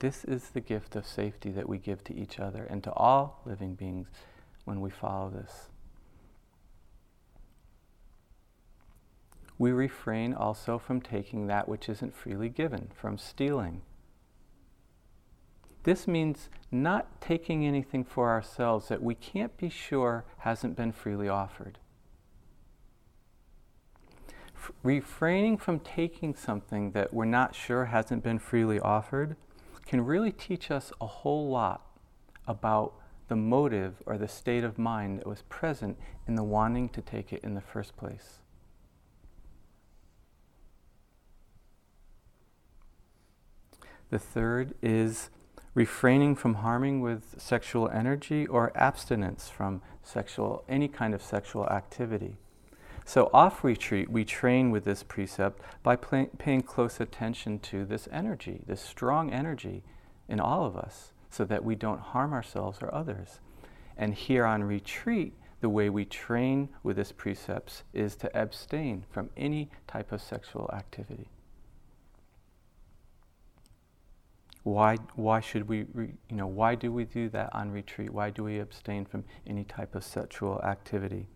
This 0.00 0.24
is 0.24 0.50
the 0.50 0.60
gift 0.60 0.94
of 0.94 1.06
safety 1.06 1.50
that 1.50 1.68
we 1.68 1.78
give 1.78 2.04
to 2.04 2.14
each 2.14 2.38
other 2.38 2.64
and 2.64 2.84
to 2.84 2.92
all 2.92 3.42
living 3.44 3.74
beings 3.74 4.08
when 4.64 4.80
we 4.80 4.90
follow 4.90 5.30
this. 5.30 5.70
We 9.58 9.72
refrain 9.72 10.34
also 10.34 10.78
from 10.78 11.00
taking 11.00 11.48
that 11.48 11.68
which 11.68 11.88
isn't 11.88 12.14
freely 12.14 12.48
given, 12.48 12.90
from 12.94 13.18
stealing. 13.18 13.82
This 15.82 16.06
means 16.06 16.48
not 16.70 17.20
taking 17.20 17.66
anything 17.66 18.04
for 18.04 18.28
ourselves 18.28 18.88
that 18.88 19.02
we 19.02 19.16
can't 19.16 19.56
be 19.56 19.68
sure 19.68 20.24
hasn't 20.38 20.76
been 20.76 20.92
freely 20.92 21.28
offered. 21.28 21.78
Refraining 24.82 25.58
from 25.58 25.80
taking 25.80 26.34
something 26.34 26.92
that 26.92 27.12
we're 27.12 27.24
not 27.24 27.54
sure 27.54 27.86
hasn't 27.86 28.22
been 28.22 28.38
freely 28.38 28.80
offered 28.80 29.36
can 29.86 30.04
really 30.04 30.32
teach 30.32 30.70
us 30.70 30.92
a 31.00 31.06
whole 31.06 31.48
lot 31.48 31.86
about 32.46 32.94
the 33.28 33.36
motive 33.36 34.02
or 34.06 34.18
the 34.18 34.28
state 34.28 34.64
of 34.64 34.78
mind 34.78 35.18
that 35.18 35.26
was 35.26 35.42
present 35.48 35.98
in 36.26 36.34
the 36.34 36.42
wanting 36.42 36.88
to 36.90 37.02
take 37.02 37.32
it 37.32 37.42
in 37.44 37.54
the 37.54 37.60
first 37.60 37.96
place. 37.96 38.40
The 44.10 44.18
third 44.18 44.74
is 44.82 45.28
refraining 45.74 46.34
from 46.34 46.54
harming 46.54 47.00
with 47.00 47.34
sexual 47.38 47.88
energy 47.90 48.46
or 48.46 48.72
abstinence 48.74 49.48
from 49.48 49.82
sexual 50.02 50.64
any 50.68 50.88
kind 50.88 51.14
of 51.14 51.22
sexual 51.22 51.66
activity. 51.66 52.38
So 53.08 53.30
off 53.32 53.64
retreat, 53.64 54.10
we 54.10 54.26
train 54.26 54.70
with 54.70 54.84
this 54.84 55.02
precept 55.02 55.62
by 55.82 55.96
pay, 55.96 56.28
paying 56.36 56.60
close 56.60 57.00
attention 57.00 57.58
to 57.60 57.86
this 57.86 58.06
energy, 58.12 58.60
this 58.66 58.82
strong 58.82 59.32
energy 59.32 59.82
in 60.28 60.38
all 60.38 60.66
of 60.66 60.76
us, 60.76 61.12
so 61.30 61.46
that 61.46 61.64
we 61.64 61.74
don't 61.74 62.02
harm 62.02 62.34
ourselves 62.34 62.80
or 62.82 62.94
others. 62.94 63.40
And 63.96 64.12
here 64.12 64.44
on 64.44 64.62
retreat, 64.62 65.32
the 65.62 65.70
way 65.70 65.88
we 65.88 66.04
train 66.04 66.68
with 66.82 66.96
this 66.96 67.10
precepts 67.10 67.82
is 67.94 68.14
to 68.16 68.38
abstain 68.38 69.06
from 69.10 69.30
any 69.38 69.70
type 69.86 70.12
of 70.12 70.20
sexual 70.20 70.70
activity. 70.74 71.30
Why, 74.64 74.98
why 75.14 75.40
should 75.40 75.66
we, 75.66 75.86
re, 75.94 76.12
you 76.28 76.36
know, 76.36 76.46
why 76.46 76.74
do 76.74 76.92
we 76.92 77.06
do 77.06 77.30
that 77.30 77.54
on 77.54 77.70
retreat? 77.70 78.12
Why 78.12 78.28
do 78.28 78.44
we 78.44 78.58
abstain 78.58 79.06
from 79.06 79.24
any 79.46 79.64
type 79.64 79.94
of 79.94 80.04
sexual 80.04 80.60
activity? 80.60 81.28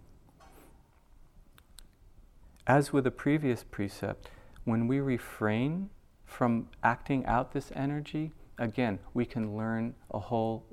As 2.67 2.93
with 2.93 3.05
the 3.05 3.11
previous 3.11 3.65
precept, 3.65 4.31
when 4.65 4.87
we 4.87 5.01
refrain 5.01 5.91
from 6.25 6.69
acting 6.83 7.27
out 7.27 7.53
this 7.53 7.73
energy, 7.75 8.33
again, 8.59 8.99
we 9.15 9.25
can 9.25 9.57
learn 9.57 9.95
a 10.11 10.19
whole 10.19 10.65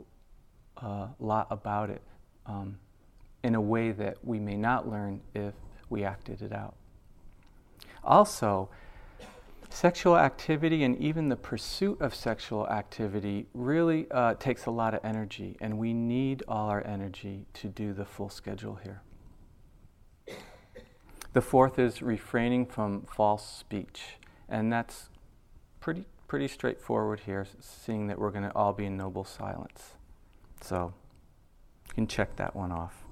uh, 0.78 1.08
lot 1.20 1.48
about 1.50 1.90
it 1.90 2.02
um, 2.46 2.78
in 3.44 3.56
a 3.56 3.62
way 3.62 3.92
that 3.92 4.18
we 4.24 4.40
may 4.40 4.56
not 4.56 4.88
learn 4.88 5.22
if 5.34 5.54
we 5.90 6.04
acted 6.04 6.42
it 6.42 6.54
out. 6.54 6.76
Also, 8.04 8.70
Sexual 9.72 10.18
activity 10.18 10.84
and 10.84 10.98
even 10.98 11.30
the 11.30 11.36
pursuit 11.36 12.02
of 12.02 12.16
sexual 12.16 12.68
activity 12.68 13.46
really 13.54 14.08
uh, 14.10 14.34
takes 14.34 14.66
a 14.66 14.72
lot 14.72 14.96
of 14.96 15.00
energy, 15.04 15.56
and 15.62 15.78
we 15.78 15.94
need 15.94 16.44
all 16.48 16.70
our 16.70 16.86
energy 16.86 17.46
to 17.54 17.68
do 17.68 17.94
the 17.94 18.04
full 18.04 18.30
schedule 18.30 18.80
here. 18.84 19.04
The 21.34 21.42
fourth 21.42 21.78
is 21.78 22.02
refraining 22.02 22.66
from 22.66 23.04
false 23.04 23.48
speech, 23.48 24.18
and 24.48 24.74
that's 24.74 25.10
pretty, 25.80 26.06
pretty 26.28 26.48
straightforward 26.48 27.22
here, 27.22 27.46
seeing 27.60 28.08
that 28.08 28.18
we're 28.18 28.32
going 28.32 28.46
to 28.46 28.56
all 28.56 28.74
be 28.74 28.86
in 28.86 28.98
noble 28.98 29.24
silence. 29.24 29.94
So 30.62 30.94
you 31.88 31.94
can 31.94 32.08
check 32.08 32.36
that 32.38 32.56
one 32.56 32.72
off. 32.72 33.04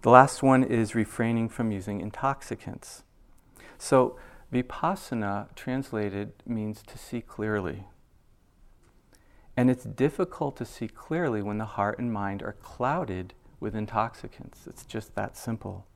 The 0.00 0.10
last 0.10 0.42
one 0.42 0.64
is 0.64 0.94
refraining 0.94 1.50
from 1.50 1.70
using 1.70 2.00
intoxicants. 2.00 3.02
So 3.76 4.16
Vipassana, 4.52 5.54
translated, 5.54 6.32
means 6.46 6.82
to 6.86 6.96
see 6.96 7.20
clearly. 7.20 7.84
And 9.54 9.68
it's 9.68 9.84
difficult 9.84 10.56
to 10.58 10.64
see 10.64 10.88
clearly 10.88 11.42
when 11.42 11.58
the 11.58 11.64
heart 11.64 11.98
and 11.98 12.12
mind 12.12 12.42
are 12.42 12.56
clouded 12.62 13.34
with 13.58 13.74
intoxicants. 13.74 14.66
It's 14.66 14.84
just 14.84 15.14
that 15.14 15.36
simple. 15.36 15.86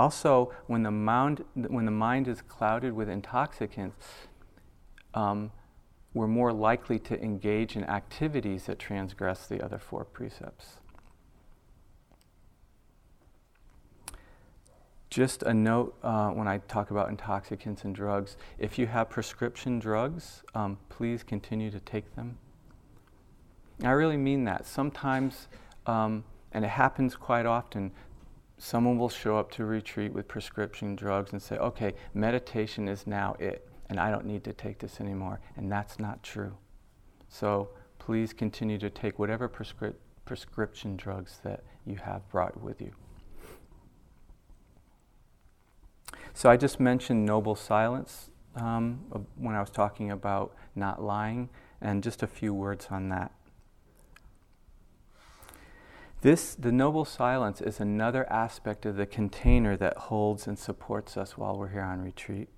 Also, 0.00 0.50
when 0.66 0.82
the 0.82 0.90
mind, 0.90 1.44
when 1.54 1.84
the 1.84 1.90
mind 1.90 2.26
is 2.26 2.40
clouded 2.40 2.94
with 2.94 3.06
intoxicants, 3.06 4.06
um, 5.12 5.52
we're 6.14 6.26
more 6.26 6.54
likely 6.54 6.98
to 6.98 7.22
engage 7.22 7.76
in 7.76 7.84
activities 7.84 8.64
that 8.64 8.78
transgress 8.78 9.46
the 9.46 9.62
other 9.62 9.78
four 9.78 10.06
precepts. 10.06 10.78
Just 15.10 15.42
a 15.42 15.52
note 15.52 15.94
uh, 16.02 16.30
when 16.30 16.48
I 16.48 16.58
talk 16.66 16.90
about 16.90 17.10
intoxicants 17.10 17.84
and 17.84 17.94
drugs 17.94 18.38
if 18.58 18.78
you 18.78 18.86
have 18.86 19.10
prescription 19.10 19.78
drugs, 19.78 20.42
um, 20.54 20.78
please 20.88 21.22
continue 21.22 21.70
to 21.70 21.80
take 21.80 22.16
them. 22.16 22.38
I 23.84 23.90
really 23.90 24.16
mean 24.16 24.44
that. 24.44 24.64
Sometimes, 24.64 25.46
um, 25.84 26.24
and 26.52 26.64
it 26.64 26.68
happens 26.68 27.16
quite 27.16 27.44
often, 27.44 27.92
someone 28.60 28.98
will 28.98 29.08
show 29.08 29.38
up 29.38 29.50
to 29.50 29.64
retreat 29.64 30.12
with 30.12 30.28
prescription 30.28 30.94
drugs 30.94 31.32
and 31.32 31.40
say, 31.40 31.56
okay, 31.56 31.94
meditation 32.12 32.88
is 32.88 33.06
now 33.06 33.34
it, 33.38 33.66
and 33.88 33.98
I 33.98 34.10
don't 34.10 34.26
need 34.26 34.44
to 34.44 34.52
take 34.52 34.78
this 34.78 35.00
anymore. 35.00 35.40
And 35.56 35.72
that's 35.72 35.98
not 35.98 36.22
true. 36.22 36.52
So 37.28 37.70
please 37.98 38.34
continue 38.34 38.76
to 38.78 38.90
take 38.90 39.18
whatever 39.18 39.48
prescri- 39.48 39.94
prescription 40.26 40.96
drugs 40.96 41.40
that 41.42 41.64
you 41.86 41.96
have 41.96 42.28
brought 42.28 42.60
with 42.60 42.82
you. 42.82 42.92
So 46.34 46.50
I 46.50 46.58
just 46.58 46.78
mentioned 46.78 47.24
noble 47.24 47.56
silence 47.56 48.28
um, 48.56 49.00
when 49.36 49.54
I 49.54 49.60
was 49.60 49.70
talking 49.70 50.10
about 50.10 50.54
not 50.74 51.02
lying, 51.02 51.48
and 51.80 52.02
just 52.02 52.22
a 52.22 52.26
few 52.26 52.52
words 52.52 52.88
on 52.90 53.08
that. 53.08 53.32
This, 56.22 56.54
the 56.54 56.72
noble 56.72 57.06
silence, 57.06 57.62
is 57.62 57.80
another 57.80 58.30
aspect 58.30 58.84
of 58.84 58.96
the 58.96 59.06
container 59.06 59.76
that 59.78 59.96
holds 59.96 60.46
and 60.46 60.58
supports 60.58 61.16
us 61.16 61.38
while 61.38 61.56
we're 61.56 61.68
here 61.68 61.82
on 61.82 62.02
retreat. 62.02 62.48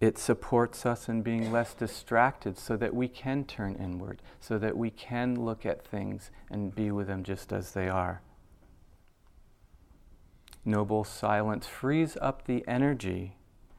It 0.00 0.18
supports 0.18 0.86
us 0.86 1.08
in 1.08 1.22
being 1.22 1.50
less 1.50 1.74
distracted 1.74 2.58
so 2.58 2.76
that 2.76 2.94
we 2.94 3.08
can 3.08 3.44
turn 3.44 3.74
inward, 3.74 4.22
so 4.38 4.58
that 4.58 4.76
we 4.76 4.90
can 4.90 5.44
look 5.44 5.66
at 5.66 5.84
things 5.84 6.30
and 6.50 6.74
be 6.74 6.90
with 6.90 7.08
them 7.08 7.24
just 7.24 7.52
as 7.52 7.72
they 7.72 7.88
are. 7.88 8.20
Noble 10.64 11.04
silence 11.04 11.66
frees 11.66 12.16
up 12.20 12.44
the 12.44 12.66
energy 12.68 13.36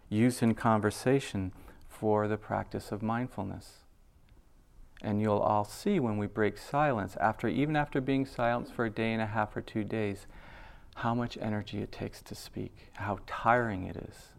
used 0.09 0.41
in 0.41 0.55
conversation 0.55 1.53
for 1.87 2.27
the 2.27 2.37
practice 2.37 2.91
of 2.91 3.03
mindfulness. 3.03 3.78
And 5.01 5.21
you'll 5.21 5.39
all 5.39 5.63
see 5.63 5.99
when 5.99 6.17
we 6.17 6.27
break 6.27 6.57
silence, 6.57 7.15
after 7.21 7.47
even 7.47 7.75
after 7.75 8.01
being 8.01 8.25
silent 8.25 8.73
for 8.73 8.85
a 8.85 8.89
day 8.89 9.13
and 9.13 9.21
a 9.21 9.27
half 9.27 9.55
or 9.55 9.61
two 9.61 9.83
days, 9.83 10.27
how 10.95 11.15
much 11.15 11.37
energy 11.41 11.81
it 11.81 11.91
takes 11.91 12.21
to 12.23 12.35
speak, 12.35 12.91
how 12.93 13.19
tiring 13.25 13.85
it 13.85 13.95
is. 13.95 14.29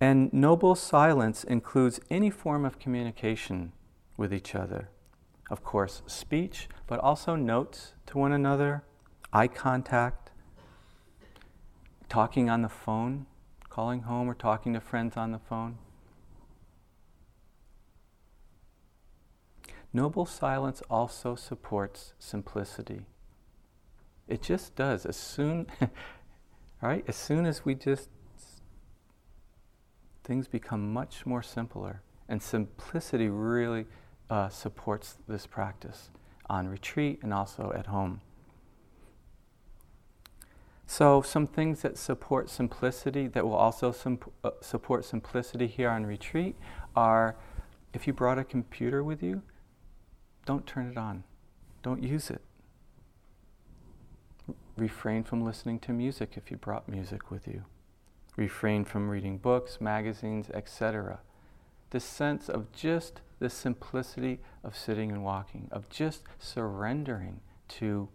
And 0.00 0.32
noble 0.32 0.74
silence 0.74 1.44
includes 1.44 2.00
any 2.10 2.30
form 2.30 2.64
of 2.64 2.78
communication 2.78 3.72
with 4.16 4.32
each 4.32 4.54
other. 4.54 4.88
Of 5.50 5.62
course, 5.62 6.02
speech, 6.06 6.68
but 6.86 6.98
also 7.00 7.36
notes 7.36 7.94
to 8.06 8.18
one 8.18 8.32
another, 8.32 8.82
eye 9.32 9.48
contact, 9.48 10.30
talking 12.08 12.48
on 12.48 12.62
the 12.62 12.68
phone, 12.68 13.26
calling 13.68 14.02
home 14.02 14.28
or 14.28 14.34
talking 14.34 14.72
to 14.72 14.80
friends 14.80 15.16
on 15.16 15.32
the 15.32 15.38
phone. 15.38 15.78
Noble 19.92 20.26
silence 20.26 20.82
also 20.88 21.34
supports 21.34 22.14
simplicity. 22.18 23.06
It 24.28 24.42
just 24.42 24.76
does. 24.76 25.04
As 25.04 25.16
soon, 25.16 25.66
right? 26.82 27.04
As 27.08 27.16
soon 27.16 27.44
as 27.44 27.64
we 27.64 27.74
just, 27.74 28.08
things 30.22 30.46
become 30.46 30.92
much 30.92 31.26
more 31.26 31.42
simpler. 31.42 32.02
And 32.28 32.40
simplicity 32.40 33.28
really 33.28 33.86
uh, 34.30 34.48
supports 34.48 35.18
this 35.26 35.46
practice 35.46 36.10
on 36.48 36.68
retreat 36.68 37.18
and 37.22 37.34
also 37.34 37.72
at 37.76 37.86
home. 37.86 38.20
So, 40.86 41.22
some 41.22 41.46
things 41.46 41.82
that 41.82 41.96
support 41.96 42.50
simplicity 42.50 43.28
that 43.28 43.44
will 43.44 43.54
also 43.54 43.94
uh, 44.42 44.50
support 44.60 45.04
simplicity 45.04 45.68
here 45.68 45.88
on 45.88 46.04
retreat 46.04 46.56
are 46.96 47.36
if 47.92 48.06
you 48.08 48.12
brought 48.12 48.38
a 48.38 48.44
computer 48.44 49.02
with 49.04 49.22
you, 49.22 49.42
don't 50.50 50.66
turn 50.66 50.90
it 50.90 50.98
on. 50.98 51.22
Don't 51.80 52.02
use 52.02 52.28
it. 52.28 52.40
Refrain 54.76 55.22
from 55.22 55.44
listening 55.44 55.78
to 55.78 55.92
music 55.92 56.32
if 56.34 56.50
you 56.50 56.56
brought 56.56 56.88
music 56.88 57.30
with 57.30 57.46
you. 57.46 57.62
Refrain 58.36 58.84
from 58.84 59.08
reading 59.08 59.38
books, 59.38 59.80
magazines, 59.80 60.50
etc. 60.52 61.20
The 61.90 62.00
sense 62.00 62.48
of 62.48 62.72
just 62.72 63.20
the 63.38 63.48
simplicity 63.48 64.40
of 64.64 64.76
sitting 64.76 65.12
and 65.12 65.22
walking, 65.22 65.68
of 65.70 65.88
just 65.88 66.24
surrendering 66.40 67.42
to 67.68 68.08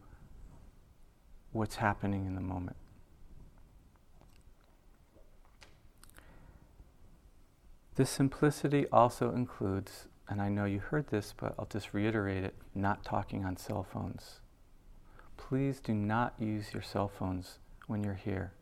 what's 1.54 1.78
happening 1.78 2.26
in 2.26 2.36
the 2.36 2.42
moment. 2.42 2.76
This 7.96 8.10
simplicity 8.10 8.88
also 8.92 9.32
includes 9.32 10.10
and 10.30 10.42
I 10.42 10.50
know 10.50 10.66
you 10.66 10.80
heard 10.80 11.08
this, 11.08 11.34
but 11.38 11.56
I'll 11.58 11.68
just 11.68 11.94
reiterate 11.94 12.44
it 12.44 12.56
not 12.74 13.04
talking 13.04 13.46
on 13.46 13.58
cell 13.58 13.84
phones. 13.84 14.40
Please 15.38 15.80
do 15.80 15.94
not 15.94 16.34
use 16.40 16.74
your 16.74 16.82
cell 16.82 17.08
phones 17.08 17.60
when 17.88 18.04
you're 18.04 18.14
here. 18.16 18.54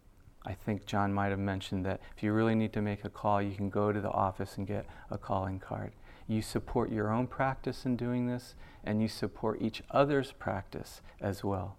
I 0.45 0.54
think 0.54 0.86
John 0.86 1.13
might 1.13 1.30
have 1.30 1.39
mentioned 1.39 1.86
that 1.86 2.02
if 2.17 2.21
you 2.21 2.34
really 2.34 2.56
need 2.56 2.73
to 2.73 2.82
make 2.82 3.06
a 3.06 3.10
call, 3.10 3.41
you 3.41 3.56
can 3.56 3.69
go 3.69 3.93
to 3.93 4.02
the 4.02 4.12
office 4.12 4.58
and 4.58 4.67
get 4.67 4.86
a 5.10 5.17
calling 5.17 5.60
card. 5.60 5.93
You 6.28 6.41
support 6.41 6.91
your 6.91 7.12
own 7.12 7.28
practice 7.28 7.86
in 7.86 7.95
doing 7.95 8.28
this, 8.28 8.56
and 8.84 9.02
you 9.02 9.08
support 9.08 9.62
each 9.62 9.84
other's 9.91 10.34
practice 10.34 11.02
as 11.21 11.43
well. 11.43 11.78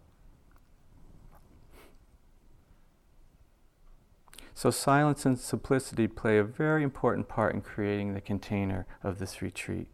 So, 4.54 4.70
silence 4.70 5.26
and 5.26 5.38
simplicity 5.38 6.06
play 6.06 6.38
a 6.38 6.44
very 6.44 6.84
important 6.84 7.28
part 7.28 7.54
in 7.54 7.60
creating 7.60 8.14
the 8.14 8.20
container 8.20 8.86
of 9.02 9.18
this 9.18 9.42
retreat. 9.42 9.88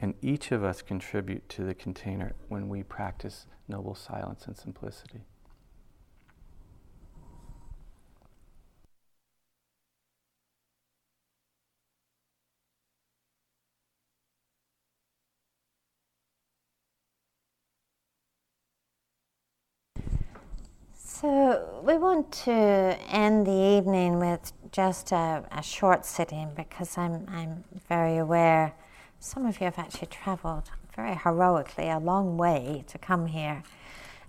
And 0.00 0.14
each 0.22 0.50
of 0.52 0.64
us 0.64 0.80
contribute 0.80 1.48
to 1.50 1.64
the 1.64 1.74
container 1.74 2.32
when 2.48 2.68
we 2.68 2.82
practice 2.82 3.46
noble 3.68 3.94
silence 3.94 4.46
and 4.46 4.56
simplicity. 4.56 5.20
So, 21.22 21.80
we 21.84 21.98
want 21.98 22.32
to 22.46 22.52
end 22.52 23.46
the 23.46 23.76
evening 23.78 24.18
with 24.18 24.52
just 24.72 25.12
a, 25.12 25.44
a, 25.52 25.62
short 25.62 26.04
sitting 26.04 26.50
because 26.56 26.98
I'm, 26.98 27.24
I'm 27.28 27.62
very 27.88 28.16
aware 28.16 28.74
some 29.20 29.46
of 29.46 29.60
you 29.60 29.66
have 29.66 29.78
actually 29.78 30.08
traveled 30.08 30.72
very 30.96 31.14
heroically 31.14 31.90
a 31.90 32.00
long 32.00 32.36
way 32.36 32.82
to 32.88 32.98
come 32.98 33.26
here. 33.26 33.62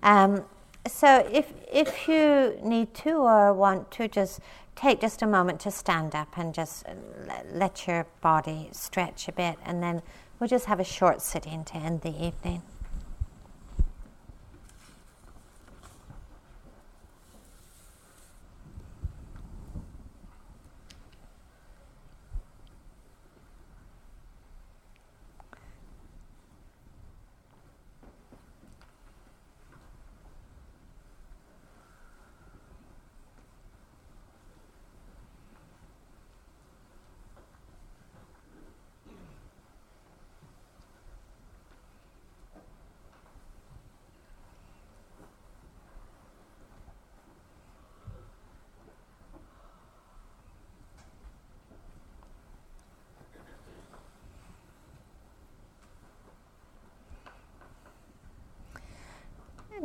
Um, 0.04 0.46
so, 0.88 1.28
if, 1.32 1.52
if 1.72 2.08
you 2.08 2.60
need 2.64 2.94
to 2.94 3.14
or 3.14 3.56
want 3.56 3.90
to, 3.94 4.08
just 4.08 4.40
take 4.76 5.02
just 5.02 5.24
a 5.24 5.28
moment 5.28 5.62
to 5.62 5.72
stand 5.72 6.14
up 6.14 6.38
and 6.38 6.54
just 6.54 6.86
let 7.52 7.88
your 7.88 8.06
body 8.22 8.70
stretch 8.72 9.28
a 9.28 9.32
bit, 9.32 9.58
and 9.66 9.82
then 9.82 10.04
we'll 10.40 10.48
just 10.48 10.66
have 10.66 10.80
a 10.80 10.84
short 10.84 11.24
sitting 11.24 11.64
to 11.64 11.76
end 11.76 12.02
the 12.02 12.24
evening. 12.24 12.62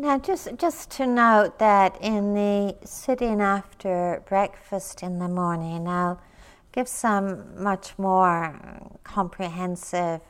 Now, 0.08 0.16
just, 0.16 0.48
just 0.56 0.90
to 0.92 1.06
note 1.06 1.58
that 1.58 1.98
in 2.00 2.32
the 2.32 2.76
sitting 2.82 3.42
after 3.42 4.22
breakfast 4.26 5.02
in 5.02 5.18
the 5.18 5.28
morning, 5.28 5.86
I'll 5.86 6.18
give 6.72 6.88
some 6.88 7.62
much 7.62 7.98
more 7.98 8.58
comprehensive 9.04 10.22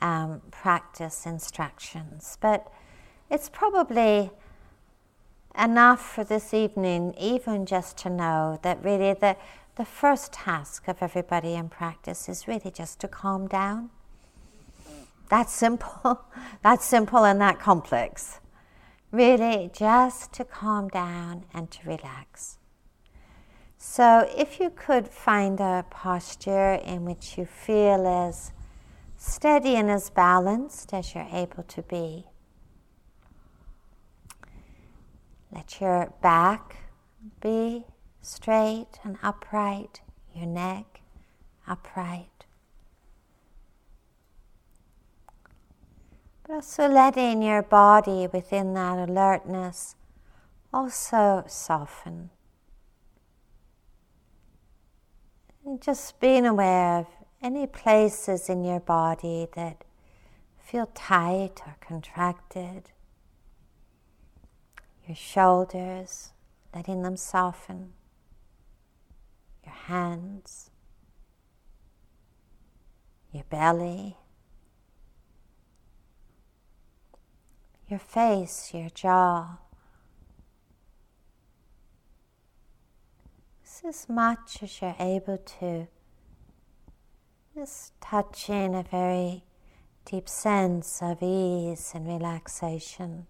um, 0.00 0.42
practice 0.50 1.26
instructions. 1.26 2.38
But 2.40 2.66
it's 3.30 3.48
probably 3.48 4.32
enough 5.56 6.04
for 6.04 6.24
this 6.24 6.52
evening, 6.52 7.14
even 7.16 7.66
just 7.66 7.96
to 7.98 8.10
know 8.10 8.58
that 8.62 8.82
really 8.82 9.12
the, 9.12 9.36
the 9.76 9.84
first 9.84 10.32
task 10.32 10.88
of 10.88 11.00
everybody 11.00 11.54
in 11.54 11.68
practice 11.68 12.28
is 12.28 12.48
really 12.48 12.72
just 12.72 12.98
to 13.02 13.06
calm 13.06 13.46
down. 13.46 13.90
That's 15.28 15.52
simple. 15.52 16.24
That's 16.64 16.84
simple 16.84 17.24
and 17.24 17.40
that 17.40 17.60
complex 17.60 18.40
really 19.14 19.70
just 19.72 20.32
to 20.32 20.44
calm 20.44 20.88
down 20.88 21.44
and 21.54 21.70
to 21.70 21.88
relax. 21.88 22.58
So, 23.78 24.28
if 24.36 24.58
you 24.60 24.70
could 24.70 25.08
find 25.08 25.60
a 25.60 25.84
posture 25.90 26.74
in 26.74 27.04
which 27.04 27.38
you 27.38 27.44
feel 27.44 28.06
as 28.06 28.50
steady 29.16 29.76
and 29.76 29.90
as 29.90 30.10
balanced 30.10 30.92
as 30.92 31.14
you're 31.14 31.28
able 31.30 31.62
to 31.64 31.82
be, 31.82 32.24
let 35.52 35.80
your 35.80 36.12
back 36.22 36.76
be 37.40 37.84
straight 38.22 38.98
and 39.04 39.18
upright, 39.22 40.00
your 40.34 40.46
neck 40.46 41.02
upright. 41.68 42.33
But 46.46 46.54
also 46.54 46.88
letting 46.88 47.42
your 47.42 47.62
body 47.62 48.26
within 48.30 48.74
that 48.74 49.08
alertness 49.08 49.96
also 50.72 51.44
soften. 51.46 52.30
And 55.64 55.80
just 55.80 56.20
being 56.20 56.44
aware 56.44 56.98
of 56.98 57.06
any 57.42 57.66
places 57.66 58.50
in 58.50 58.62
your 58.64 58.80
body 58.80 59.48
that 59.54 59.84
feel 60.58 60.90
tight 60.94 61.62
or 61.66 61.76
contracted. 61.80 62.90
Your 65.06 65.16
shoulders, 65.16 66.32
letting 66.74 67.02
them 67.02 67.16
soften. 67.16 67.92
Your 69.64 69.74
hands. 69.74 70.70
Your 73.32 73.44
belly. 73.44 74.16
Your 77.88 77.98
face, 77.98 78.72
your 78.72 78.88
jaw. 78.88 79.58
Just 83.62 83.84
as 83.84 84.08
much 84.08 84.62
as 84.62 84.80
you're 84.80 84.96
able 84.98 85.38
to. 85.60 85.86
Just 87.54 87.92
touching 88.00 88.74
a 88.74 88.82
very 88.82 89.44
deep 90.04 90.28
sense 90.28 91.00
of 91.02 91.22
ease 91.22 91.92
and 91.94 92.06
relaxation. 92.06 93.26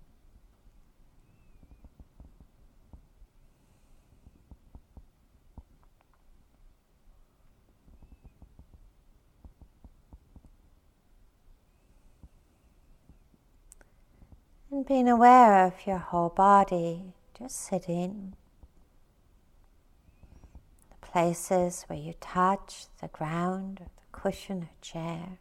And 14.75 14.85
being 14.85 15.09
aware 15.09 15.65
of 15.65 15.87
your 15.87 15.99
whole 15.99 16.31
body, 16.31 17.13
just 17.39 17.61
sitting 17.61 18.35
The 20.91 21.07
places 21.07 21.85
where 21.87 21.97
you 21.97 22.15
touch 22.21 22.87
the 23.01 23.07
ground 23.07 23.83
or 23.83 23.85
the 23.85 24.03
cushion 24.11 24.65
or 24.65 24.71
chair. 24.81 25.39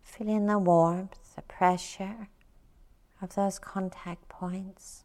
Feeling 0.00 0.46
the 0.46 0.58
warmth, 0.58 1.34
the 1.36 1.42
pressure 1.42 2.28
of 3.20 3.34
those 3.34 3.58
contact 3.58 4.30
points. 4.30 5.01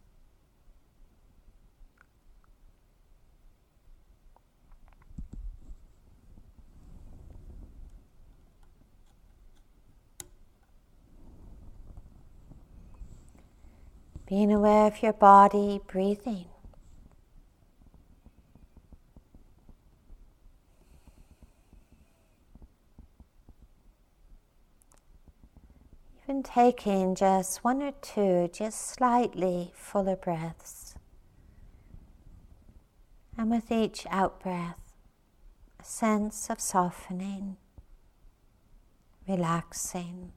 Being 14.28 14.52
aware 14.52 14.86
of 14.86 15.02
your 15.02 15.14
body 15.14 15.80
breathing. 15.86 16.44
Even 26.22 26.42
taking 26.42 27.14
just 27.14 27.64
one 27.64 27.80
or 27.80 27.92
two, 28.02 28.50
just 28.52 28.86
slightly 28.86 29.72
fuller 29.74 30.16
breaths. 30.16 30.94
And 33.38 33.50
with 33.50 33.72
each 33.72 34.06
out 34.10 34.40
breath, 34.40 34.92
a 35.80 35.84
sense 35.84 36.50
of 36.50 36.60
softening, 36.60 37.56
relaxing, 39.26 40.32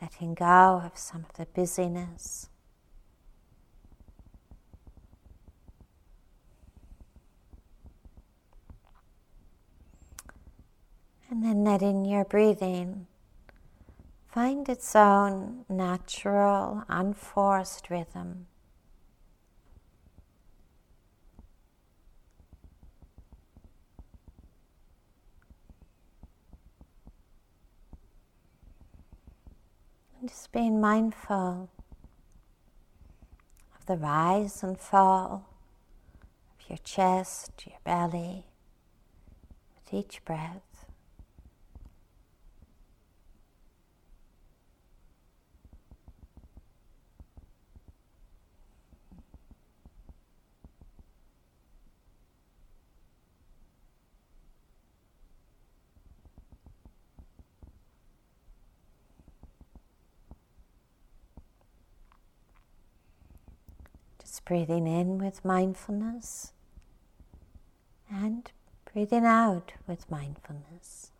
letting 0.00 0.34
go 0.34 0.82
of 0.84 0.96
some 0.96 1.24
of 1.28 1.36
the 1.36 1.46
busyness. 1.46 2.48
And 11.30 11.42
then 11.42 11.64
letting 11.64 12.04
your 12.04 12.24
breathing 12.24 13.06
find 14.28 14.68
its 14.68 14.94
own 14.94 15.64
natural, 15.68 16.84
unforced 16.88 17.90
rhythm. 17.90 18.46
Just 30.26 30.52
being 30.52 30.80
mindful 30.80 31.68
of 33.76 33.86
the 33.86 33.96
rise 33.96 34.62
and 34.62 34.78
fall 34.78 35.46
of 36.58 36.70
your 36.70 36.78
chest, 36.78 37.50
your 37.66 37.78
belly, 37.84 38.46
with 39.74 39.92
each 39.92 40.24
breath. 40.24 40.73
Just 64.34 64.46
breathing 64.46 64.88
in 64.88 65.18
with 65.18 65.44
mindfulness 65.44 66.50
and 68.10 68.50
breathing 68.92 69.24
out 69.24 69.74
with 69.86 70.10
mindfulness. 70.10 71.12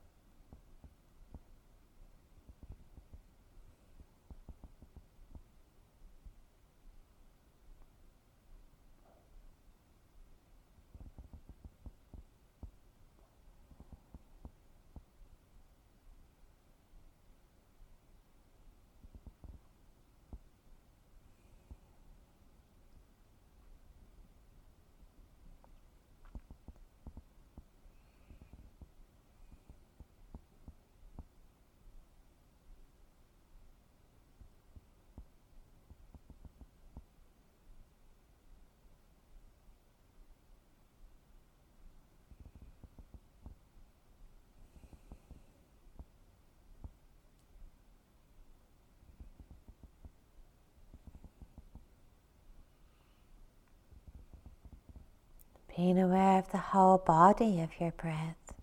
Being 55.85 56.01
aware 56.01 56.39
of 56.39 56.51
the 56.51 56.73
whole 56.73 56.97
body 56.97 57.61
of 57.61 57.79
your 57.79 57.91
breath 57.91 58.55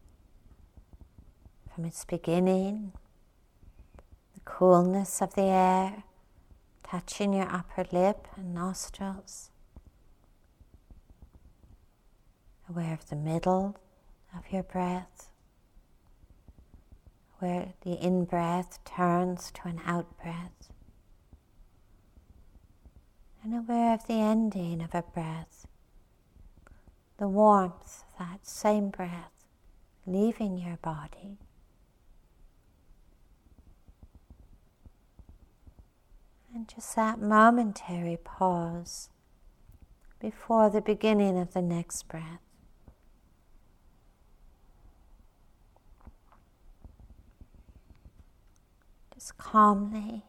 from 1.72 1.86
its 1.86 2.04
beginning, 2.04 2.94
the 4.34 4.40
coolness 4.44 5.22
of 5.22 5.36
the 5.36 5.44
air 5.44 6.04
touching 6.82 7.34
your 7.34 7.48
upper 7.48 7.86
lip 7.92 8.28
and 8.36 8.56
nostrils. 8.56 9.52
Aware 12.68 12.94
of 12.94 13.08
the 13.08 13.16
middle 13.16 13.78
of 14.36 14.52
your 14.52 14.64
breath, 14.64 15.30
where 17.38 17.74
the 17.82 18.04
in 18.04 18.26
breath 18.26 18.84
turns 18.84 19.52
to 19.52 19.68
an 19.68 19.80
out 19.86 20.08
breath. 20.18 20.72
and 23.44 23.54
aware 23.54 23.94
of 23.94 24.08
the 24.08 24.14
ending 24.22 24.82
of 24.82 24.96
a 24.96 25.04
breath, 25.04 25.68
the 27.22 27.28
warmth 27.28 28.04
that 28.18 28.40
same 28.42 28.90
breath 28.90 29.46
leaving 30.08 30.58
your 30.58 30.78
body. 30.78 31.38
And 36.52 36.68
just 36.68 36.96
that 36.96 37.22
momentary 37.22 38.18
pause 38.18 39.10
before 40.20 40.72
the 40.72 40.82
beginning 40.82 41.38
of 41.38 41.54
the 41.54 41.62
next 41.62 42.08
breath. 42.08 42.42
Just 49.14 49.38
calmly, 49.38 50.24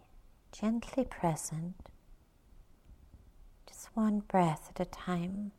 gently 0.52 1.04
present, 1.04 1.72
just 3.66 3.88
one 3.94 4.20
breath 4.20 4.70
at 4.74 4.86
a 4.86 4.90
time, 4.90 5.52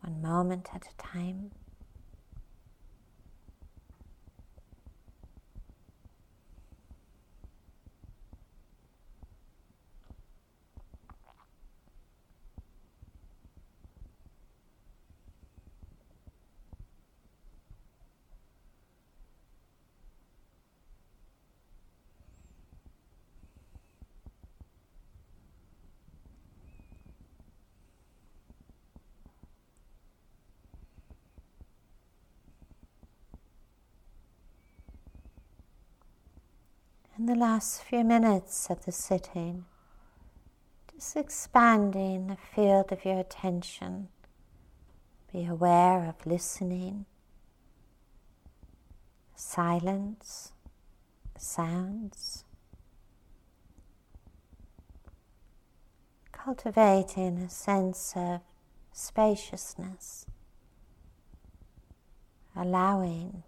one 0.00 0.22
moment 0.22 0.68
at 0.74 0.86
a 0.86 0.96
time. 1.02 1.50
The 37.30 37.36
last 37.36 37.84
few 37.84 38.02
minutes 38.02 38.68
of 38.70 38.84
the 38.84 38.90
sitting, 38.90 39.64
just 40.92 41.16
expanding 41.16 42.26
the 42.26 42.36
field 42.36 42.90
of 42.90 43.04
your 43.04 43.20
attention. 43.20 44.08
Be 45.32 45.46
aware 45.46 46.08
of 46.08 46.26
listening, 46.26 47.06
silence, 49.36 50.50
sounds. 51.38 52.42
Cultivating 56.32 57.38
a 57.38 57.48
sense 57.48 58.12
of 58.16 58.40
spaciousness, 58.92 60.26
allowing 62.56 63.44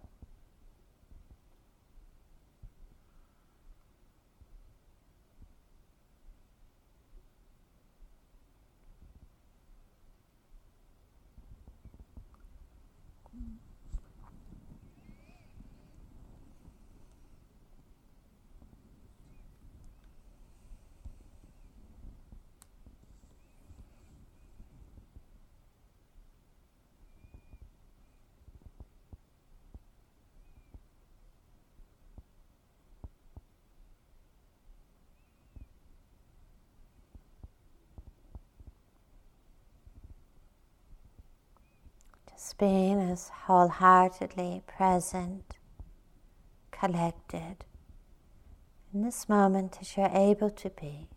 Just 42.43 42.52
being 42.63 43.01
as 43.11 43.27
wholeheartedly 43.27 44.61
present, 44.65 45.57
collected 46.71 47.57
in 48.93 49.03
this 49.03 49.27
moment 49.27 49.77
as 49.81 49.97
you're 49.97 50.09
able 50.13 50.49
to 50.49 50.69
be. 50.69 51.09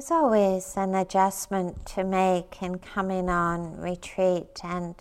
There's 0.00 0.12
always 0.12 0.78
an 0.78 0.94
adjustment 0.94 1.84
to 1.88 2.04
make 2.04 2.62
in 2.62 2.78
coming 2.78 3.28
on 3.28 3.76
retreat, 3.76 4.58
and 4.64 4.94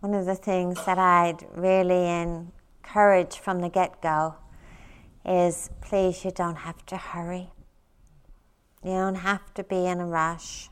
one 0.00 0.12
of 0.12 0.26
the 0.26 0.34
things 0.34 0.84
that 0.86 0.98
I'd 0.98 1.46
really 1.54 2.08
encourage 2.08 3.38
from 3.38 3.60
the 3.60 3.68
get 3.68 4.02
go 4.02 4.34
is 5.24 5.70
please, 5.80 6.24
you 6.24 6.32
don't 6.32 6.56
have 6.56 6.84
to 6.86 6.96
hurry. 6.96 7.50
You 8.82 8.90
don't 8.90 9.14
have 9.14 9.54
to 9.54 9.62
be 9.62 9.86
in 9.86 10.00
a 10.00 10.06
rush. 10.06 10.68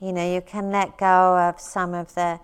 You 0.00 0.12
know, 0.12 0.28
you 0.28 0.40
can 0.40 0.72
let 0.72 0.98
go 0.98 1.38
of 1.38 1.60
some 1.60 1.94
of 1.94 2.16
the, 2.16 2.40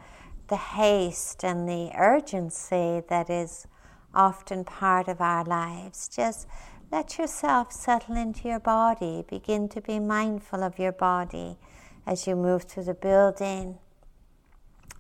the 0.46 0.56
haste 0.56 1.44
and 1.44 1.68
the 1.68 1.90
urgency 1.98 3.02
that 3.08 3.28
is 3.28 3.66
often 4.14 4.62
part 4.62 5.08
of 5.08 5.20
our 5.20 5.42
lives. 5.42 6.06
Just 6.06 6.46
let 6.90 7.18
yourself 7.18 7.72
settle 7.72 8.16
into 8.16 8.48
your 8.48 8.58
body. 8.58 9.24
Begin 9.28 9.68
to 9.68 9.80
be 9.80 10.00
mindful 10.00 10.64
of 10.64 10.78
your 10.78 10.90
body 10.90 11.56
as 12.04 12.26
you 12.26 12.34
move 12.34 12.64
through 12.64 12.84
the 12.84 12.94
building, 12.94 13.78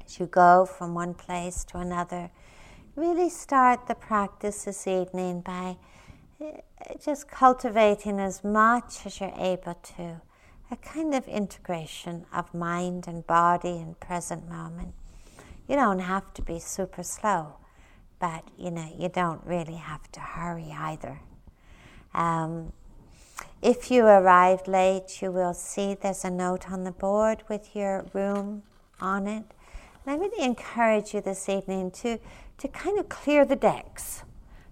as 0.04 0.20
you 0.20 0.26
go 0.26 0.64
from 0.66 0.94
one 0.94 1.14
place 1.14 1.64
to 1.64 1.78
another. 1.78 2.30
Really 2.94 3.28
start 3.28 3.88
the 3.88 3.96
practice 3.96 4.64
this 4.64 4.86
evening 4.86 5.40
by 5.40 5.78
eh, 6.40 6.60
just 7.04 7.28
cultivating 7.28 8.20
as 8.20 8.44
much 8.44 9.04
as 9.04 9.18
you're 9.18 9.34
able 9.36 9.74
to 9.96 10.20
a 10.70 10.76
kind 10.76 11.12
of 11.12 11.26
integration 11.26 12.24
of 12.32 12.54
mind 12.54 13.08
and 13.08 13.26
body 13.26 13.78
and 13.78 13.98
present 13.98 14.48
moment. 14.48 14.94
You 15.66 15.74
don't 15.74 15.98
have 15.98 16.32
to 16.34 16.42
be 16.42 16.60
super 16.60 17.02
slow, 17.02 17.56
but 18.20 18.44
you 18.56 18.70
know, 18.70 18.88
you 18.96 19.08
don't 19.08 19.44
really 19.44 19.74
have 19.74 20.10
to 20.12 20.20
hurry 20.20 20.70
either. 20.72 21.20
Um, 22.14 22.72
if 23.62 23.90
you 23.90 24.04
arrived 24.04 24.68
late, 24.68 25.20
you 25.20 25.30
will 25.30 25.54
see 25.54 25.94
there's 25.94 26.24
a 26.24 26.30
note 26.30 26.70
on 26.70 26.84
the 26.84 26.92
board 26.92 27.42
with 27.48 27.76
your 27.76 28.06
room 28.12 28.62
on 29.00 29.26
it. 29.26 29.44
And 30.04 30.14
I 30.14 30.16
really 30.16 30.44
encourage 30.44 31.12
you 31.12 31.20
this 31.20 31.48
evening 31.48 31.90
to, 31.92 32.18
to 32.58 32.68
kind 32.68 32.98
of 32.98 33.08
clear 33.08 33.44
the 33.44 33.56
decks. 33.56 34.22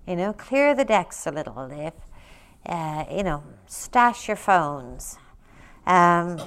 You 0.07 0.17
know, 0.17 0.33
clear 0.33 0.75
the 0.75 0.87
decks 0.87 1.27
a 1.27 1.31
little. 1.31 1.69
If, 1.71 1.93
uh, 2.67 3.05
you 3.11 3.23
know, 3.23 3.43
stash 3.67 4.27
your 4.27 4.39
phones. 4.39 5.19
Um, 5.87 6.41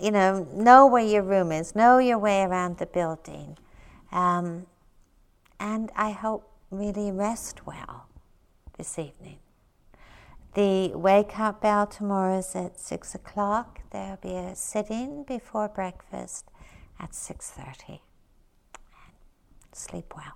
you 0.00 0.10
know, 0.10 0.46
know 0.52 0.86
where 0.86 1.04
your 1.04 1.22
room 1.22 1.52
is, 1.52 1.74
know 1.74 1.98
your 1.98 2.18
way 2.18 2.42
around 2.42 2.78
the 2.78 2.86
building. 2.86 3.56
Um, 4.12 4.66
and 5.58 5.90
I 5.96 6.12
hope 6.12 6.50
really 6.70 7.10
rest 7.10 7.66
well 7.66 8.06
this 8.76 8.98
evening. 8.98 9.38
The 10.54 10.88
wake 10.94 11.38
up 11.38 11.60
bell 11.60 11.86
tomorrow 11.86 12.38
is 12.38 12.56
at 12.56 12.80
six 12.80 13.14
o'clock. 13.14 13.80
There'll 13.90 14.16
be 14.16 14.34
a 14.34 14.56
sitting 14.56 15.22
before 15.22 15.68
breakfast 15.68 16.50
at 16.98 17.14
six 17.14 17.50
thirty. 17.50 18.02
Sleep 19.72 20.12
well. 20.16 20.34